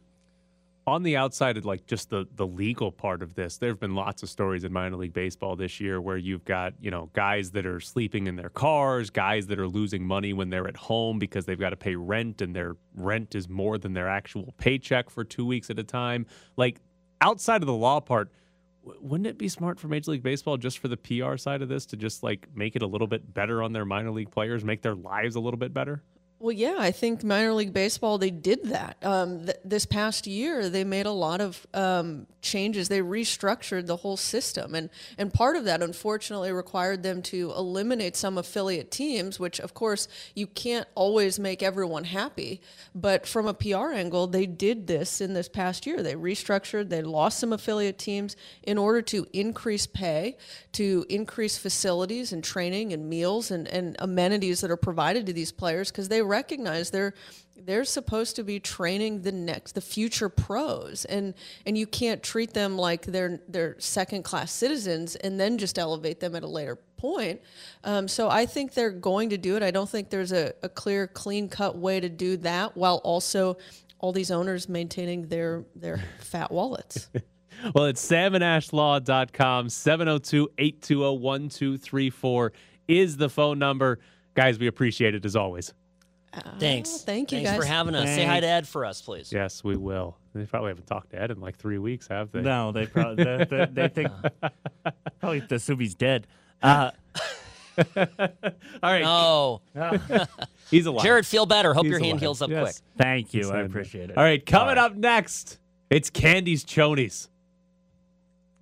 [0.85, 3.95] On the outside of like just the the legal part of this, there have been
[3.95, 7.49] lots of stories in minor league baseball this year where you've got you know guys
[7.51, 11.17] that are sleeping in their cars, guys that are losing money when they're at home
[11.17, 15.09] because they've got to pay rent and their rent is more than their actual paycheck
[15.09, 16.27] for two weeks at a time.
[16.55, 16.79] Like
[17.19, 18.31] outside of the law part
[19.01, 21.85] wouldn't it be smart for Major League Baseball just for the PR side of this
[21.87, 24.81] to just like make it a little bit better on their minor league players, make
[24.81, 26.03] their lives a little bit better?
[26.41, 28.95] Well, yeah, I think minor league baseball they did that.
[29.01, 32.87] Um, th- this past year, they made a lot of um, changes.
[32.87, 38.15] They restructured the whole system, and and part of that, unfortunately, required them to eliminate
[38.15, 39.37] some affiliate teams.
[39.37, 42.61] Which, of course, you can't always make everyone happy.
[42.95, 46.01] But from a PR angle, they did this in this past year.
[46.01, 46.87] They restructured.
[46.87, 50.37] They lost some affiliate teams in order to increase pay,
[50.71, 55.51] to increase facilities and training and meals and, and amenities that are provided to these
[55.51, 57.13] players because they recognize they're
[57.65, 61.05] they're supposed to be training the next the future pros.
[61.05, 61.33] And
[61.65, 66.19] and you can't treat them like they're they're second class citizens and then just elevate
[66.19, 67.41] them at a later point.
[67.83, 69.63] Um, so i think they're going to do it.
[69.63, 73.57] I don't think there's a, a clear clean cut way to do that while also
[73.99, 77.09] all these owners maintaining their their fat wallets.
[77.75, 82.51] Well it's samandashlaw.com 702-820-1234
[82.87, 83.99] is the phone number.
[84.33, 85.73] Guys we appreciate it as always
[86.59, 86.89] Thanks.
[86.93, 87.59] Oh, thank you Thanks guys.
[87.59, 88.07] for having us.
[88.09, 89.31] Say hi to Ed for us, please.
[89.31, 90.17] Yes, we will.
[90.35, 92.41] They probably haven't talked to Ed in like three weeks, have they?
[92.41, 94.11] No, they probably they, they, they think
[95.19, 96.27] probably the he's dead.
[96.61, 96.91] Uh,
[97.95, 99.01] All right.
[99.01, 99.61] No.
[100.69, 101.03] He's alive.
[101.05, 101.73] Jared, feel better.
[101.73, 102.19] Hope He's your hand alive.
[102.21, 102.61] heals up Yes.
[102.63, 102.75] quick.
[102.97, 103.41] Thank you.
[103.43, 104.17] He's I appreciate it.
[104.17, 105.57] All right, coming up next,
[105.89, 107.29] it's Candy's Chonies.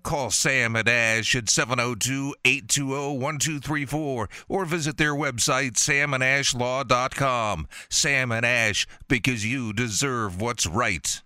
[0.07, 7.67] Call Sam and Ash at 702 820 1234 or visit their website, samandashlaw.com.
[7.89, 11.21] Sam and Ash, because you deserve what's right.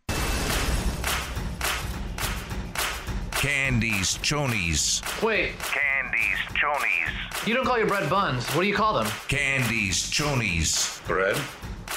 [3.34, 5.22] Candies, chonies.
[5.22, 7.46] Wait, Candies, chonies.
[7.48, 8.50] you don't call your bread buns.
[8.56, 9.06] What do you call them?
[9.28, 11.06] Candies, chonies.
[11.06, 11.40] Bread?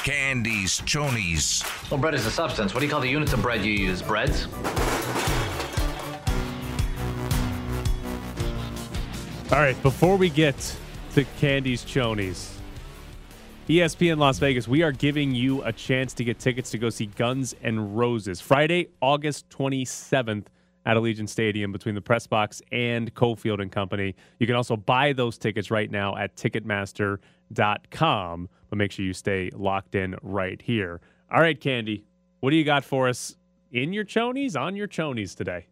[0.04, 1.64] Candies, chonies.
[1.90, 2.74] Well, bread is a substance.
[2.74, 4.02] What do you call the units of bread you use?
[4.02, 4.48] Breads?
[9.54, 10.56] All right, before we get
[11.12, 12.56] to Candy's Chonies,
[13.68, 17.06] ESPN Las Vegas, we are giving you a chance to get tickets to go see
[17.06, 20.46] Guns and Roses Friday, August 27th
[20.84, 24.16] at Allegiant Stadium between the Press Box and Cofield and Company.
[24.40, 29.52] You can also buy those tickets right now at Ticketmaster.com, but make sure you stay
[29.54, 31.00] locked in right here.
[31.32, 32.04] All right, Candy,
[32.40, 33.36] what do you got for us
[33.70, 35.68] in your chonies, on your chonies today?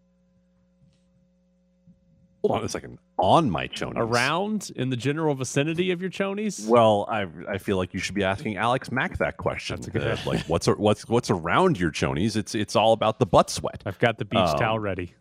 [2.42, 2.98] Hold on a second.
[3.18, 3.96] On my chonies.
[3.98, 6.66] Around in the general vicinity of your chonies?
[6.66, 9.76] Well, I I feel like you should be asking Alex Mack that question.
[9.76, 12.36] That's a good like what's what's what's around your chonies?
[12.36, 13.82] It's it's all about the butt sweat.
[13.86, 15.14] I've got the beach Um, towel ready.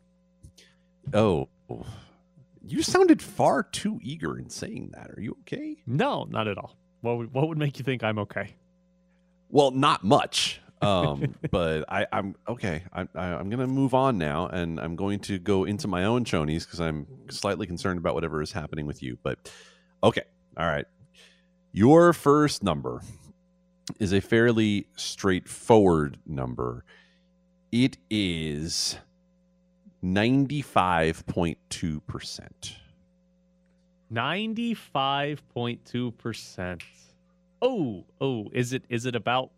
[1.13, 1.47] Oh,
[2.63, 5.11] you sounded far too eager in saying that.
[5.11, 5.77] Are you okay?
[5.85, 6.75] No, not at all.
[7.01, 8.55] What would, what would make you think I'm okay?
[9.49, 10.61] Well, not much.
[10.81, 12.83] Um, but I, I'm okay.
[12.93, 16.25] I, I'm going to move on now, and I'm going to go into my own
[16.25, 19.17] chonies because I'm slightly concerned about whatever is happening with you.
[19.21, 19.51] But
[20.03, 20.23] okay,
[20.57, 20.85] all right.
[21.71, 23.01] Your first number
[23.99, 26.83] is a fairly straightforward number.
[27.71, 28.97] It is
[30.03, 32.75] 95.2%.
[34.11, 36.81] 95.2%.
[37.61, 39.51] Oh, oh, is it is it about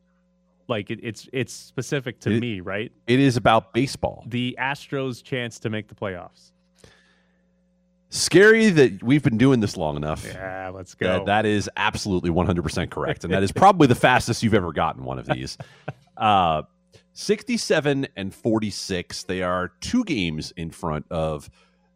[0.73, 2.91] like it, it's it's specific to It- me, right?
[3.07, 4.23] It is about baseball.
[4.27, 6.51] The Astros chance to make the playoffs.
[8.09, 10.23] Scary that we've been doing this long enough.
[10.23, 11.25] Yeah, let's That, go.
[11.25, 13.23] that is absolutely 100% correct.
[13.23, 15.57] And that is probably the fastest you've ever gotten one of these.
[16.15, 16.61] Uh,
[17.13, 19.23] 67 and 46.
[19.23, 21.49] They are two games in front of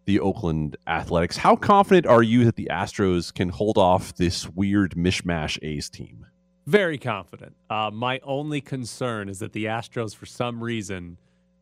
[0.05, 1.37] the Oakland Athletics.
[1.37, 6.25] How confident are you that the Astros can hold off this weird mishmash A's team?
[6.67, 7.55] Very confident.
[7.69, 11.17] Uh, my only concern is that the Astros, for some reason,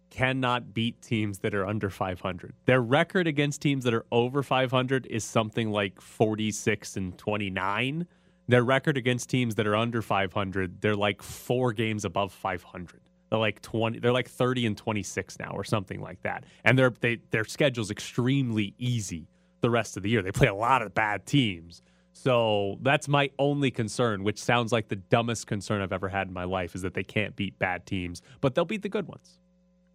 [0.10, 2.54] cannot beat teams that are under 500.
[2.65, 8.08] Their record against teams that are over 500 is something like 46 and 29.
[8.48, 13.00] Their record against teams that are under 500, they're like four games above 500.
[13.30, 14.00] They're like 20.
[14.00, 16.46] They're like 30 and 26 now, or something like that.
[16.63, 19.28] And their they, their schedule's extremely easy
[19.62, 20.24] the rest of the year.
[20.24, 21.84] They play a lot of bad teams.
[22.17, 26.34] So that's my only concern, which sounds like the dumbest concern I've ever had in
[26.34, 29.38] my life, is that they can't beat bad teams, but they'll beat the good ones.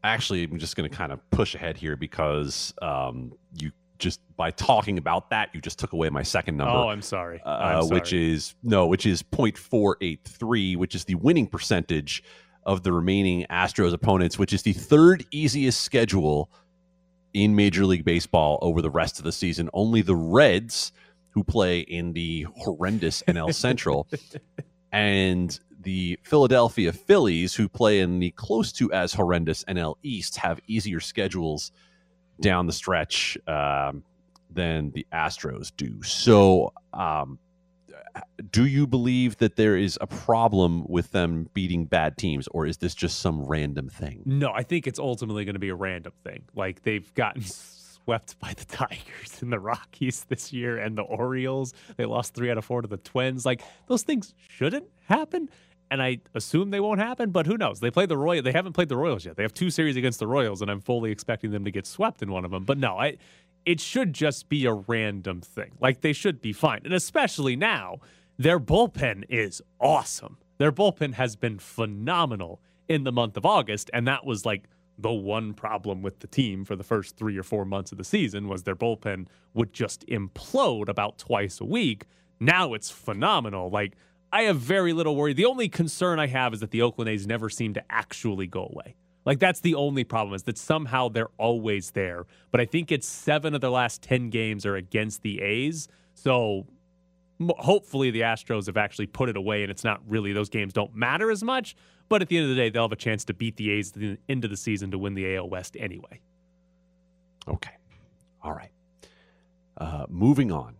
[0.04, 4.50] Actually, I'm just going to kind of push ahead here because um, you just by
[4.50, 6.74] talking about that, you just took away my second number.
[6.74, 7.40] Oh, I'm sorry.
[7.44, 8.32] uh, I'm which sorry.
[8.32, 12.22] is no, which is 0.483, which is the winning percentage
[12.64, 16.50] of the remaining Astros opponents, which is the third easiest schedule
[17.32, 19.70] in Major League Baseball over the rest of the season.
[19.72, 20.92] Only the Reds,
[21.30, 24.08] who play in the horrendous NL Central,
[24.92, 30.60] and the Philadelphia Phillies, who play in the close to as horrendous NL East, have
[30.66, 31.72] easier schedules
[32.40, 34.02] down the stretch um,
[34.50, 36.02] than the Astros do.
[36.02, 37.38] So, um,
[38.50, 42.78] do you believe that there is a problem with them beating bad teams, or is
[42.78, 44.22] this just some random thing?
[44.24, 46.42] No, I think it's ultimately going to be a random thing.
[46.54, 47.42] Like they've gotten
[48.04, 51.74] swept by the Tigers and the Rockies this year and the Orioles.
[51.96, 53.44] They lost three out of four to the Twins.
[53.46, 55.48] Like those things shouldn't happen.
[55.92, 57.80] And I assume they won't happen, but who knows?
[57.80, 58.44] They play the Royals.
[58.44, 59.36] They haven't played the Royals yet.
[59.36, 62.22] They have two series against the Royals, and I'm fully expecting them to get swept
[62.22, 62.64] in one of them.
[62.64, 63.18] But no, I
[63.66, 65.72] it should just be a random thing.
[65.80, 66.82] Like they should be fine.
[66.84, 67.98] And especially now,
[68.38, 70.38] their bullpen is awesome.
[70.58, 74.64] Their bullpen has been phenomenal in the month of August, and that was like
[75.00, 78.04] the one problem with the team for the first 3 or 4 months of the
[78.04, 82.04] season was their bullpen would just implode about twice a week.
[82.38, 83.70] Now it's phenomenal.
[83.70, 83.94] Like
[84.32, 85.32] I have very little worry.
[85.32, 88.68] The only concern I have is that the Oakland A's never seem to actually go
[88.72, 88.94] away.
[89.26, 92.26] Like that's the only problem is that somehow they're always there.
[92.50, 95.88] But I think it's seven of their last 10 games are against the A's.
[96.14, 96.66] So
[97.58, 100.94] hopefully the Astros have actually put it away and it's not really, those games don't
[100.94, 101.74] matter as much.
[102.10, 103.92] But at the end of the day, they'll have a chance to beat the A's
[103.92, 106.20] at the end of the season to win the AL West anyway.
[107.48, 107.70] Okay.
[108.42, 108.72] All right.
[109.78, 110.74] Uh, moving on.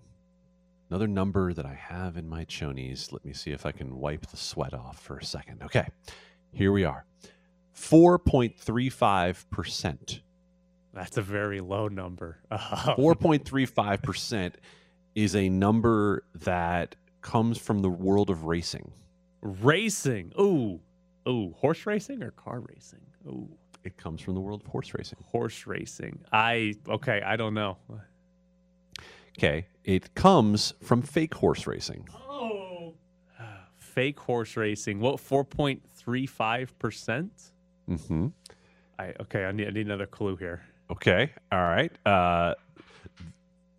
[0.90, 3.12] Another number that I have in my chonies.
[3.12, 5.62] Let me see if I can wipe the sweat off for a second.
[5.62, 5.86] Okay.
[6.52, 7.04] Here we are.
[7.76, 10.20] 4.35%.
[10.92, 12.40] That's a very low number.
[12.52, 14.54] 4.35%
[15.14, 18.90] is a number that comes from the world of racing.
[19.42, 20.32] Racing.
[20.40, 20.80] Ooh.
[21.28, 21.54] Ooh.
[21.58, 23.00] Horse racing or car racing?
[23.26, 23.48] Ooh.
[23.84, 25.18] It comes from the world of horse racing.
[25.30, 26.20] Horse racing.
[26.32, 27.78] I, okay, I don't know.
[29.38, 29.66] Okay.
[29.84, 32.08] It comes from fake horse racing.
[32.28, 32.94] Oh.
[33.76, 35.00] Fake horse racing.
[35.00, 37.30] What, 4.35%?
[37.88, 38.26] Mm-hmm.
[38.98, 40.62] I, okay, I need, I need another clue here.
[40.90, 41.32] Okay.
[41.50, 41.92] All right.
[42.06, 42.54] Uh,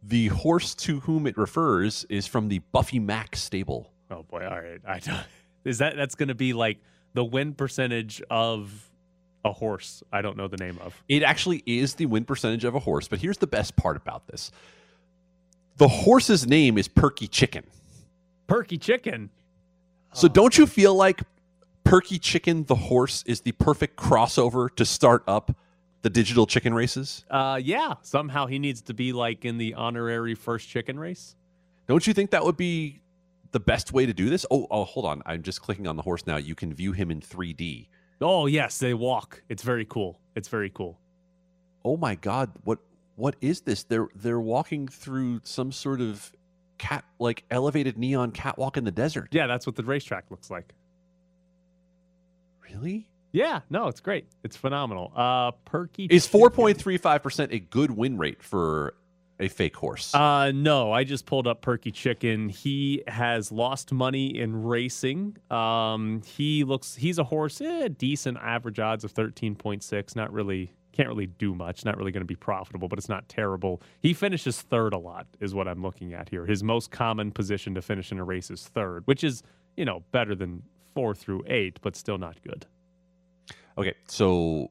[0.03, 3.91] the horse to whom it refers is from the Buffy Mac stable.
[4.09, 4.45] Oh boy!
[4.45, 5.23] All right, I don't.
[5.63, 6.79] Is that that's going to be like
[7.13, 8.89] the win percentage of
[9.43, 10.03] a horse?
[10.11, 10.95] I don't know the name of.
[11.07, 14.27] It actually is the win percentage of a horse, but here's the best part about
[14.27, 14.51] this:
[15.77, 17.63] the horse's name is Perky Chicken.
[18.47, 19.29] Perky Chicken.
[20.13, 21.21] So don't you feel like
[21.83, 25.55] Perky Chicken, the horse, is the perfect crossover to start up
[26.01, 27.23] the digital chicken races?
[27.29, 27.93] Uh, yeah.
[28.01, 31.35] Somehow he needs to be like in the honorary first chicken race.
[31.87, 33.00] Don't you think that would be
[33.51, 34.45] the best way to do this?
[34.49, 35.21] Oh, oh, hold on.
[35.25, 36.37] I'm just clicking on the horse now.
[36.37, 37.87] You can view him in 3D.
[38.21, 39.41] Oh yes, they walk.
[39.49, 40.19] It's very cool.
[40.35, 40.99] It's very cool.
[41.83, 42.79] Oh my god, what
[43.15, 43.83] what is this?
[43.83, 46.31] They're they're walking through some sort of
[46.77, 49.29] cat like elevated neon catwalk in the desert.
[49.31, 50.73] Yeah, that's what the racetrack looks like.
[52.63, 53.07] Really?
[53.31, 53.61] Yeah.
[53.69, 54.25] No, it's great.
[54.43, 55.11] It's phenomenal.
[55.15, 58.93] Uh, Perky Is 4.35% a good win rate for
[59.41, 60.13] a fake horse?
[60.13, 62.47] Uh, no, I just pulled up Perky Chicken.
[62.47, 65.37] He has lost money in racing.
[65.49, 70.15] Um, he looks he's a horse, eh, decent average odds of thirteen point six.
[70.15, 71.83] Not really, can't really do much.
[71.83, 73.81] Not really going to be profitable, but it's not terrible.
[74.01, 76.45] He finishes third a lot, is what I'm looking at here.
[76.45, 79.43] His most common position to finish in a race is third, which is
[79.75, 80.63] you know better than
[80.93, 82.65] four through eight, but still not good.
[83.77, 84.69] Okay, so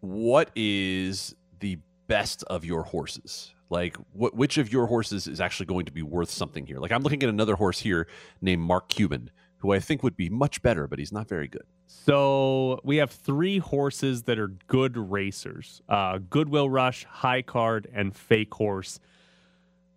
[0.00, 3.53] what is the best of your horses?
[3.70, 6.78] Like, which of your horses is actually going to be worth something here?
[6.78, 8.06] Like, I'm looking at another horse here
[8.40, 11.64] named Mark Cuban, who I think would be much better, but he's not very good.
[11.86, 18.14] So we have three horses that are good racers: uh, Goodwill Rush, High Card, and
[18.14, 19.00] Fake Horse.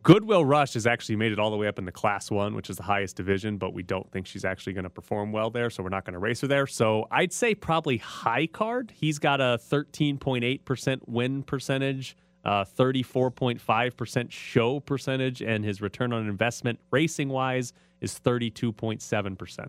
[0.03, 2.77] Goodwill Rush has actually made it all the way up into Class One, which is
[2.77, 5.83] the highest division, but we don't think she's actually going to perform well there, so
[5.83, 6.65] we're not going to race her there.
[6.65, 8.93] So I'd say probably High Card.
[8.95, 12.15] He's got a 13.8% win percentage,
[12.45, 19.67] uh, 34.5% show percentage, and his return on investment racing wise is 32.7%.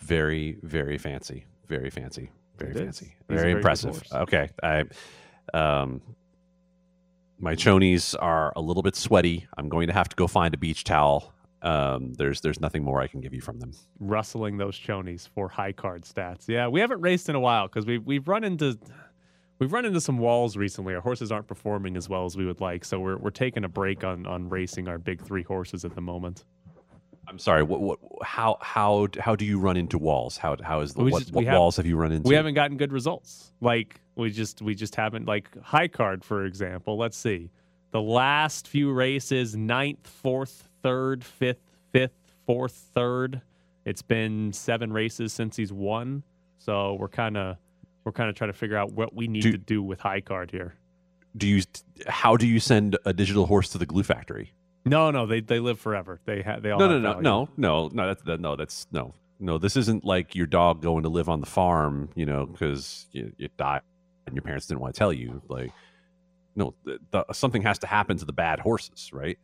[0.00, 1.44] Very, very fancy.
[1.68, 2.30] Very fancy.
[2.58, 3.14] Very fancy.
[3.28, 4.02] Very very impressive.
[4.12, 4.50] Okay.
[4.62, 4.84] I
[5.54, 6.02] um
[7.38, 9.46] my chonies are a little bit sweaty.
[9.56, 11.32] I'm going to have to go find a beach towel.
[11.62, 13.72] Um, there's there's nothing more I can give you from them.
[14.00, 16.48] rustling those chonies for high card stats.
[16.48, 18.78] Yeah, we haven't raced in a while because we've we've run into
[19.58, 20.94] we've run into some walls recently.
[20.94, 23.68] Our horses aren't performing as well as we would like, so we're we're taking a
[23.68, 26.44] break on on racing our big three horses at the moment.
[27.28, 27.62] I'm sorry.
[27.62, 30.36] What what how how how do you run into walls?
[30.36, 32.28] How how is the We what, just- what have- walls have you run into?
[32.28, 33.52] We haven't gotten good results.
[33.60, 36.96] Like we just we just haven't like high card for example.
[36.98, 37.50] Let's see.
[37.92, 41.60] The last few races, ninth, fourth, third, fifth,
[41.92, 42.14] fifth,
[42.46, 43.42] fourth, third.
[43.84, 46.22] It's been seven races since he's won.
[46.58, 47.56] So we're kind of
[48.04, 50.20] we're kind of trying to figure out what we need Do- to do with high
[50.20, 50.74] card here.
[51.36, 51.62] do you
[52.08, 54.52] how do you send a digital horse to the glue factory?
[54.84, 56.20] No, no, they they live forever.
[56.24, 58.06] They have they all No, no, no, no, no, no.
[58.08, 58.56] That's that, no.
[58.56, 59.56] That's no, no.
[59.58, 63.32] This isn't like your dog going to live on the farm, you know, because you,
[63.38, 63.82] you died
[64.26, 65.40] and your parents didn't want to tell you.
[65.48, 65.70] Like,
[66.56, 69.38] no, the, the, something has to happen to the bad horses, right?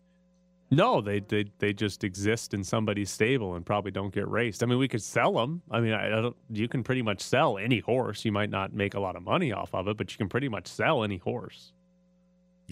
[0.70, 4.62] No, they, they they just exist in somebody's stable and probably don't get raced.
[4.62, 5.62] I mean, we could sell them.
[5.70, 6.36] I mean, I, I don't.
[6.50, 8.24] You can pretty much sell any horse.
[8.24, 10.48] You might not make a lot of money off of it, but you can pretty
[10.48, 11.72] much sell any horse.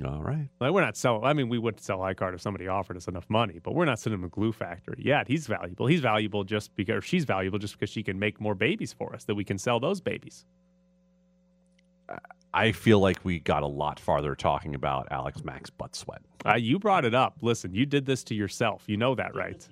[0.05, 0.49] All right.
[0.61, 1.25] Like we're not selling.
[1.25, 3.87] I mean, we would sell high card if somebody offered us enough money, but we're
[3.87, 5.01] not sending them a glue factory.
[5.03, 5.27] yet.
[5.27, 5.87] he's valuable.
[5.87, 9.25] He's valuable just because she's valuable just because she can make more babies for us
[9.25, 10.45] that we can sell those babies.
[12.57, 16.23] I feel like we got a lot farther talking about Alex Mack's butt sweat.
[16.45, 17.37] Uh, you brought it up.
[17.43, 18.85] Listen, you did this to yourself.
[18.87, 19.67] You know that, right?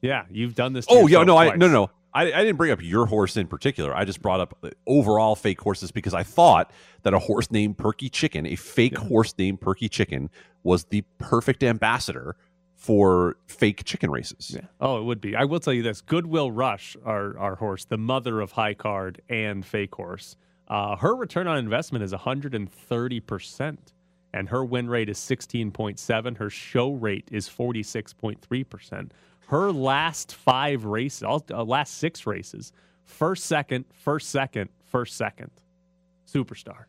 [0.00, 0.86] Yeah, you've done this.
[0.86, 1.90] To Oh yeah, yourself no, I no no.
[2.12, 3.94] I, I didn't bring up your horse in particular.
[3.94, 6.72] I just brought up the overall fake horses because I thought
[7.02, 10.30] that a horse named Perky Chicken, a fake horse named Perky Chicken,
[10.62, 12.36] was the perfect ambassador
[12.74, 14.52] for fake chicken races.
[14.54, 14.62] Yeah.
[14.80, 15.36] Oh, it would be.
[15.36, 19.20] I will tell you this: Goodwill Rush, our our horse, the mother of high card
[19.28, 20.36] and fake horse.
[20.70, 23.92] Uh, her return on investment is 130 percent,
[24.32, 26.36] and her win rate is 16.7.
[26.36, 29.12] Her show rate is 46.3 percent.
[29.48, 32.72] Her last five races, all, uh, last six races,
[33.04, 35.50] first, second, first, second, first, second,
[36.32, 36.84] superstar.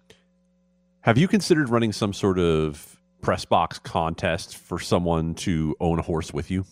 [1.02, 6.04] Have you considered running some sort of press box contest for someone to own a
[6.04, 6.66] horse with you?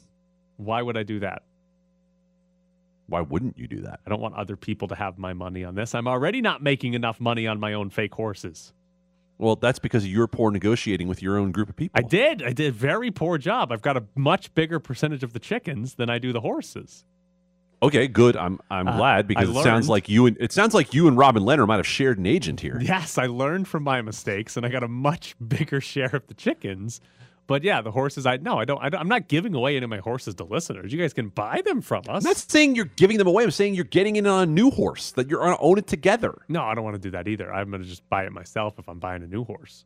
[0.57, 1.41] Why would I do that?
[3.09, 3.99] Why wouldn't you do that?
[4.05, 5.95] I don't want other people to have my money on this.
[5.95, 8.73] I'm already not making enough money on my own fake horses.
[9.37, 11.97] Well, that's because you're poor negotiating with your own group of people.
[11.97, 12.43] I did.
[12.43, 13.71] I did a very poor job.
[13.71, 17.05] I've got a much bigger percentage of the chickens than I do the horses.
[17.81, 18.35] Okay, good.
[18.35, 21.17] I'm I'm Uh, glad because it sounds like you and it sounds like you and
[21.17, 22.77] Robin Leonard might have shared an agent here.
[22.81, 26.33] Yes, I learned from my mistakes and I got a much bigger share of the
[26.33, 26.99] chickens.
[27.49, 28.27] But yeah, the horses.
[28.27, 28.77] I no, I don't.
[28.79, 30.93] I don't I'm not giving away any of my horses to listeners.
[30.93, 32.23] You guys can buy them from us.
[32.23, 33.43] I'm not saying you're giving them away.
[33.43, 35.87] I'm saying you're getting in on a new horse that you're going to own it
[35.87, 36.43] together.
[36.47, 37.51] No, I don't want to do that either.
[37.51, 39.83] I'm going to just buy it myself if I'm buying a new horse.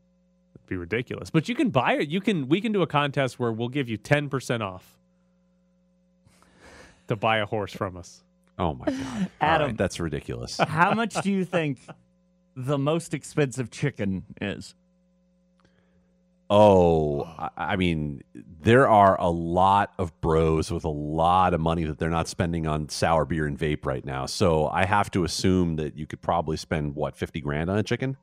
[0.54, 1.30] It'd be ridiculous.
[1.30, 2.10] But you can buy it.
[2.10, 2.50] You can.
[2.50, 5.00] We can do a contest where we'll give you ten percent off
[7.08, 8.24] to buy a horse from us.
[8.60, 9.68] Oh my god, Adam.
[9.68, 10.58] right, that's ridiculous.
[10.58, 11.80] How much do you think
[12.58, 14.76] the most expensive chicken is?
[16.56, 17.28] Oh,
[17.58, 18.22] I, mean,
[18.62, 22.68] there are a lot of bros with a lot of money that they're not spending
[22.68, 24.28] on sour beer and vape right now.
[24.28, 27.84] So I have to assume that you could probably spend what fifty grand on a
[27.84, 28.18] chicken.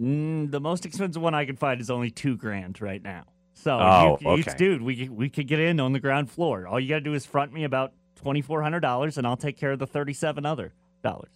[0.00, 3.24] Mm, the most expensive one I can find is only two grand right now.
[3.54, 4.54] So, Oh, you, you- okay.
[4.56, 6.66] dude, we we could get in on the ground floor.
[6.66, 9.36] All you got to do is front me about twenty four hundred dollars, and I'll
[9.36, 10.72] take care of the thirty seven other
[11.04, 11.30] dollars.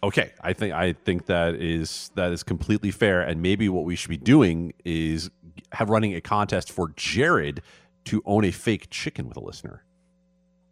[0.00, 3.96] Okay, I think I think that is that is completely fair, and maybe what we
[3.96, 5.28] should be doing is
[5.72, 7.62] have running a contest for Jared
[8.06, 9.84] to own a fake chicken with a listener.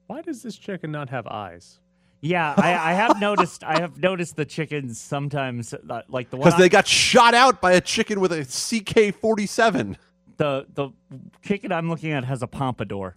[0.07, 1.81] Why does this chicken not have eyes?
[2.23, 3.63] Yeah, I, I have noticed.
[3.63, 7.61] I have noticed the chickens sometimes, uh, like the one Because they got shot out
[7.61, 9.97] by a chicken with a CK forty seven.
[10.39, 10.91] the the
[11.43, 13.17] chicken I'm looking at has a pompadour.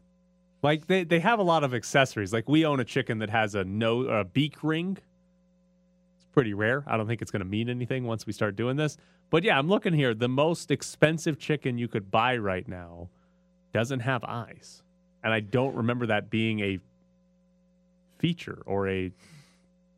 [0.62, 2.34] Like they, they have a lot of accessories.
[2.34, 4.98] Like we own a chicken that has a no a beak ring.
[6.32, 6.84] Pretty rare.
[6.88, 8.98] I don't think it's going to mean anything once we start doing this.
[9.30, 10.14] But yeah, I'm looking here.
[10.14, 13.10] The most expensive chicken you could buy right now
[13.74, 14.82] doesn't have eyes,
[15.24, 16.80] and I don't remember that being a
[18.20, 19.12] feature or a.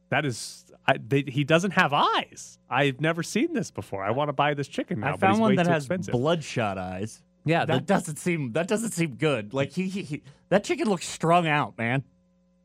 [0.09, 2.59] That is, I, they, he doesn't have eyes.
[2.69, 4.03] I've never seen this before.
[4.03, 5.13] I want to buy this chicken now.
[5.13, 6.11] I found one that has expensive.
[6.11, 7.21] bloodshot eyes.
[7.45, 9.53] Yeah, that the- doesn't seem that doesn't seem good.
[9.53, 12.03] Like he, he, he that chicken looks strung out, man.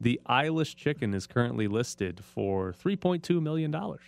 [0.00, 4.02] The eyeless chicken is currently listed for three point two million dollars.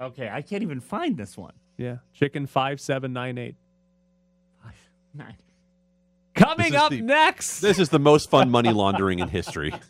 [0.00, 1.54] Okay, I can't even find this one.
[1.76, 3.56] Yeah, chicken five seven nine eight.
[5.14, 5.36] Nine.
[6.34, 7.60] Coming up the- next.
[7.60, 9.72] This is the most fun money laundering in history.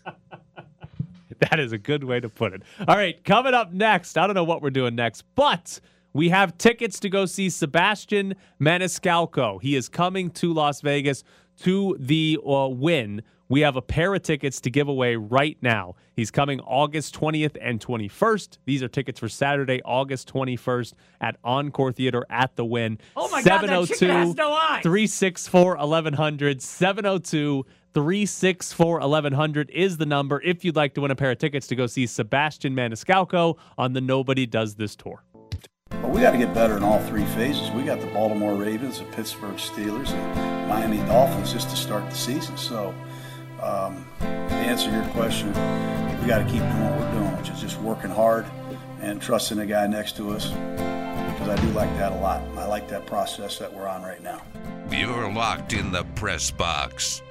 [1.40, 2.62] That is a good way to put it.
[2.88, 4.18] All right, coming up next.
[4.18, 5.78] I don't know what we're doing next, but
[6.12, 9.62] we have tickets to go see Sebastian Maniscalco.
[9.62, 11.22] He is coming to Las Vegas
[11.60, 13.22] to the uh, Wynn.
[13.50, 15.94] We have a pair of tickets to give away right now.
[16.14, 18.58] He's coming August 20th and 21st.
[18.66, 20.92] These are tickets for Saturday, August 21st
[21.22, 22.98] at Encore Theater at the Wynn.
[23.16, 24.82] Oh my God, that chicken has no oh eyes.
[24.82, 31.30] 364 1100 702 364 1100 is the number if you'd like to win a pair
[31.30, 35.24] of tickets to go see Sebastian Maniscalco on the Nobody Does This tour.
[35.90, 37.70] But we got to get better in all three phases.
[37.70, 42.16] We got the Baltimore Ravens, the Pittsburgh Steelers, and Miami Dolphins just to start the
[42.16, 42.56] season.
[42.56, 42.94] So,
[43.62, 47.60] um, to answer your question, we got to keep doing what we're doing, which is
[47.60, 48.46] just working hard
[49.00, 52.42] and trusting the guy next to us because I do like that a lot.
[52.56, 54.42] I like that process that we're on right now.
[54.90, 57.22] You're locked in the press box.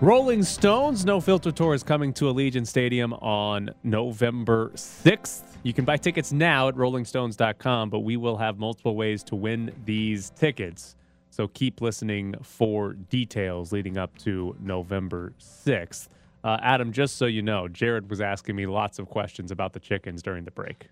[0.00, 5.42] Rolling Stones No Filter Tour is coming to Allegiant Stadium on November 6th.
[5.62, 9.72] You can buy tickets now at rollingstones.com, but we will have multiple ways to win
[9.84, 10.96] these tickets.
[11.30, 16.08] So keep listening for details leading up to November 6th.
[16.42, 19.80] Uh, Adam, just so you know, Jared was asking me lots of questions about the
[19.80, 20.88] chickens during the break.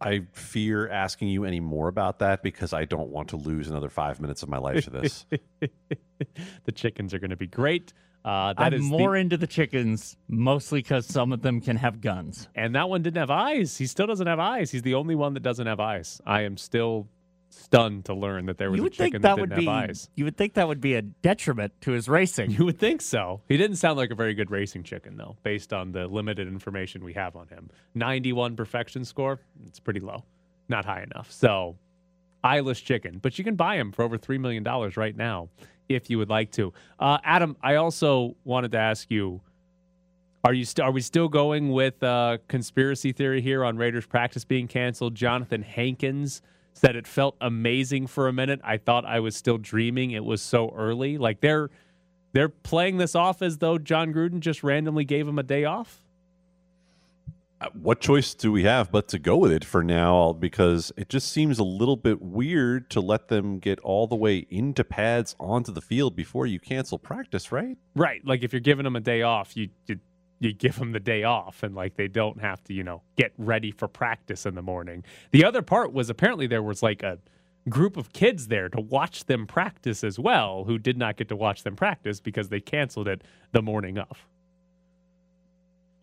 [0.00, 3.88] I fear asking you any more about that because I don't want to lose another
[3.88, 5.26] five minutes of my life to this.
[6.64, 7.92] the chickens are going to be great.
[8.24, 11.76] Uh, that I'm is the- more into the chickens, mostly because some of them can
[11.76, 12.48] have guns.
[12.54, 13.76] And that one didn't have eyes.
[13.78, 14.70] He still doesn't have eyes.
[14.70, 16.20] He's the only one that doesn't have eyes.
[16.26, 17.08] I am still
[17.52, 19.64] stunned to learn that there was You a chicken think that, that didn't would be.
[19.66, 20.08] have eyes.
[20.14, 22.50] You would think that would be a detriment to his racing.
[22.50, 23.42] You would think so.
[23.48, 27.04] He didn't sound like a very good racing chicken, though, based on the limited information
[27.04, 27.70] we have on him.
[27.94, 29.40] 91 perfection score.
[29.66, 30.24] It's pretty low.
[30.68, 31.30] Not high enough.
[31.30, 31.76] So,
[32.42, 33.18] eyeless chicken.
[33.20, 34.64] But you can buy him for over $3 million
[34.96, 35.48] right now
[35.88, 36.72] if you would like to.
[36.98, 39.40] Uh, Adam, I also wanted to ask you
[40.44, 44.44] are you st- are we still going with uh, conspiracy theory here on Raiders practice
[44.44, 45.14] being canceled?
[45.14, 46.42] Johnathan Hankins
[46.74, 48.60] said it felt amazing for a minute.
[48.64, 50.10] I thought I was still dreaming.
[50.10, 51.18] It was so early.
[51.18, 51.70] Like they're
[52.32, 56.02] they're playing this off as though Jon Gruden just randomly gave him a day off.
[57.60, 60.32] Uh, what choice do we have but to go with it for now?
[60.32, 64.46] Because it just seems a little bit weird to let them get all the way
[64.50, 67.76] into pads onto the field before you cancel practice, right?
[67.94, 68.24] Right.
[68.24, 70.00] Like if you're giving them a day off, you you,
[70.42, 73.32] you give them the day off and like they don't have to, you know, get
[73.38, 75.04] ready for practice in the morning.
[75.30, 77.18] The other part was apparently there was like a
[77.68, 81.36] group of kids there to watch them practice as well who did not get to
[81.36, 83.22] watch them practice because they canceled it
[83.52, 84.26] the morning of.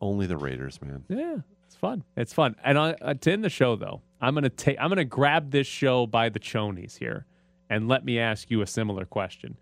[0.01, 1.03] Only the Raiders, man.
[1.09, 2.05] Yeah, it's fun.
[2.15, 2.55] It's fun.
[2.63, 4.77] And uh, uh, to end the show, though, I'm gonna take.
[4.79, 7.25] I'm gonna grab this show by the chonies here,
[7.69, 9.57] and let me ask you a similar question.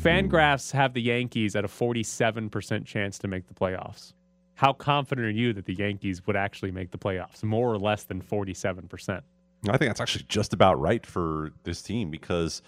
[0.00, 4.12] Fangraphs have the Yankees at a 47% chance to make the playoffs.
[4.56, 7.44] How confident are you that the Yankees would actually make the playoffs?
[7.44, 9.20] More or less than 47%.
[9.68, 12.62] I think that's actually just about right for this team because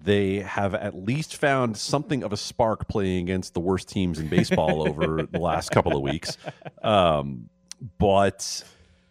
[0.00, 4.28] they have at least found something of a spark playing against the worst teams in
[4.28, 6.38] baseball over the last couple of weeks.
[6.80, 7.48] Um,
[7.98, 8.62] but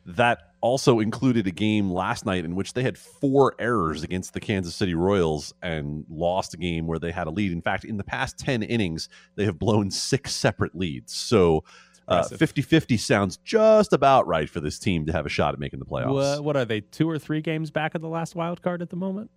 [0.06, 4.40] that also included a game last night in which they had four errors against the
[4.40, 7.52] Kansas City Royals and lost a game where they had a lead.
[7.52, 11.14] In fact, in the past 10 innings, they have blown six separate leads.
[11.14, 11.66] So
[12.08, 15.60] uh, 50 50 sounds just about right for this team to have a shot at
[15.60, 16.38] making the playoffs.
[16.38, 18.90] What, what are they, two or three games back of the last wild card at
[18.90, 19.32] the moment?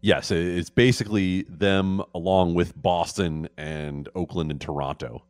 [0.00, 5.22] Yes, it's basically them along with Boston and Oakland and Toronto.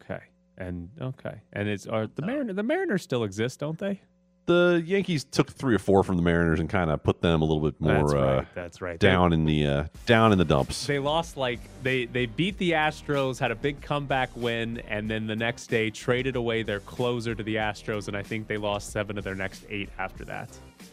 [0.00, 0.20] Okay.
[0.56, 4.02] And okay, and it's are the Mariner the Mariners still exist, don't they?
[4.46, 7.44] The Yankees took three or four from the Mariners and kind of put them a
[7.44, 8.98] little bit more That's right, uh, that's right.
[8.98, 10.86] down in the uh, down in the dumps.
[10.86, 15.26] They lost like they they beat the Astros, had a big comeback win, and then
[15.28, 18.90] the next day traded away their closer to the Astros, and I think they lost
[18.90, 20.48] seven of their next eight after that,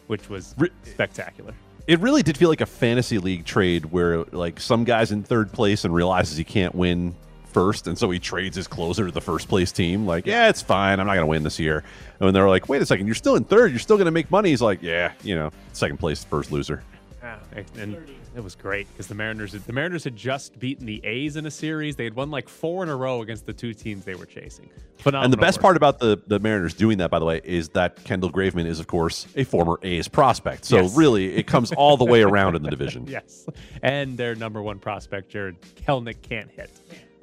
[0.06, 1.52] which was spectacular.
[1.86, 5.50] It really did feel like a fantasy league trade where like some guy's in third
[5.50, 7.16] place and realizes he can't win
[7.50, 10.06] first, and so he trades his closer to the first place team.
[10.06, 11.00] Like, yeah, it's fine.
[11.00, 11.78] I'm not going to win this year.
[11.78, 13.70] And when they're like, wait a second, you're still in third.
[13.70, 14.50] You're still going to make money.
[14.50, 16.82] He's like, yeah, you know, second place, first loser.
[17.22, 17.38] Yeah,
[17.76, 17.96] and
[18.34, 21.50] it was great because the Mariners the Mariners had just beaten the A's in a
[21.50, 21.94] series.
[21.96, 24.70] They had won like four in a row against the two teams they were chasing.
[24.98, 25.24] Phenomenal.
[25.24, 25.62] and the best work.
[25.62, 28.80] part about the, the Mariners doing that, by the way, is that Kendall Graveman is,
[28.80, 30.64] of course, a former A's prospect.
[30.64, 30.96] So Yes.
[30.96, 33.06] really, it comes all the way around in the division.
[33.08, 33.46] yes,
[33.82, 36.70] and their number one prospect Jarred Kelenic can't hit.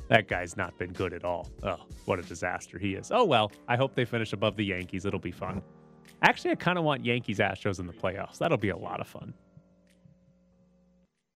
[0.08, 1.50] That guy's not been good at all.
[1.64, 3.12] Oh, what a disaster he is.
[3.14, 5.06] Oh well, I hope they finish above the Yankees.
[5.06, 5.62] It'll be fun.
[6.22, 8.38] Actually, I kind of want Yankees Astros in the playoffs.
[8.38, 9.34] That'll be a lot of fun.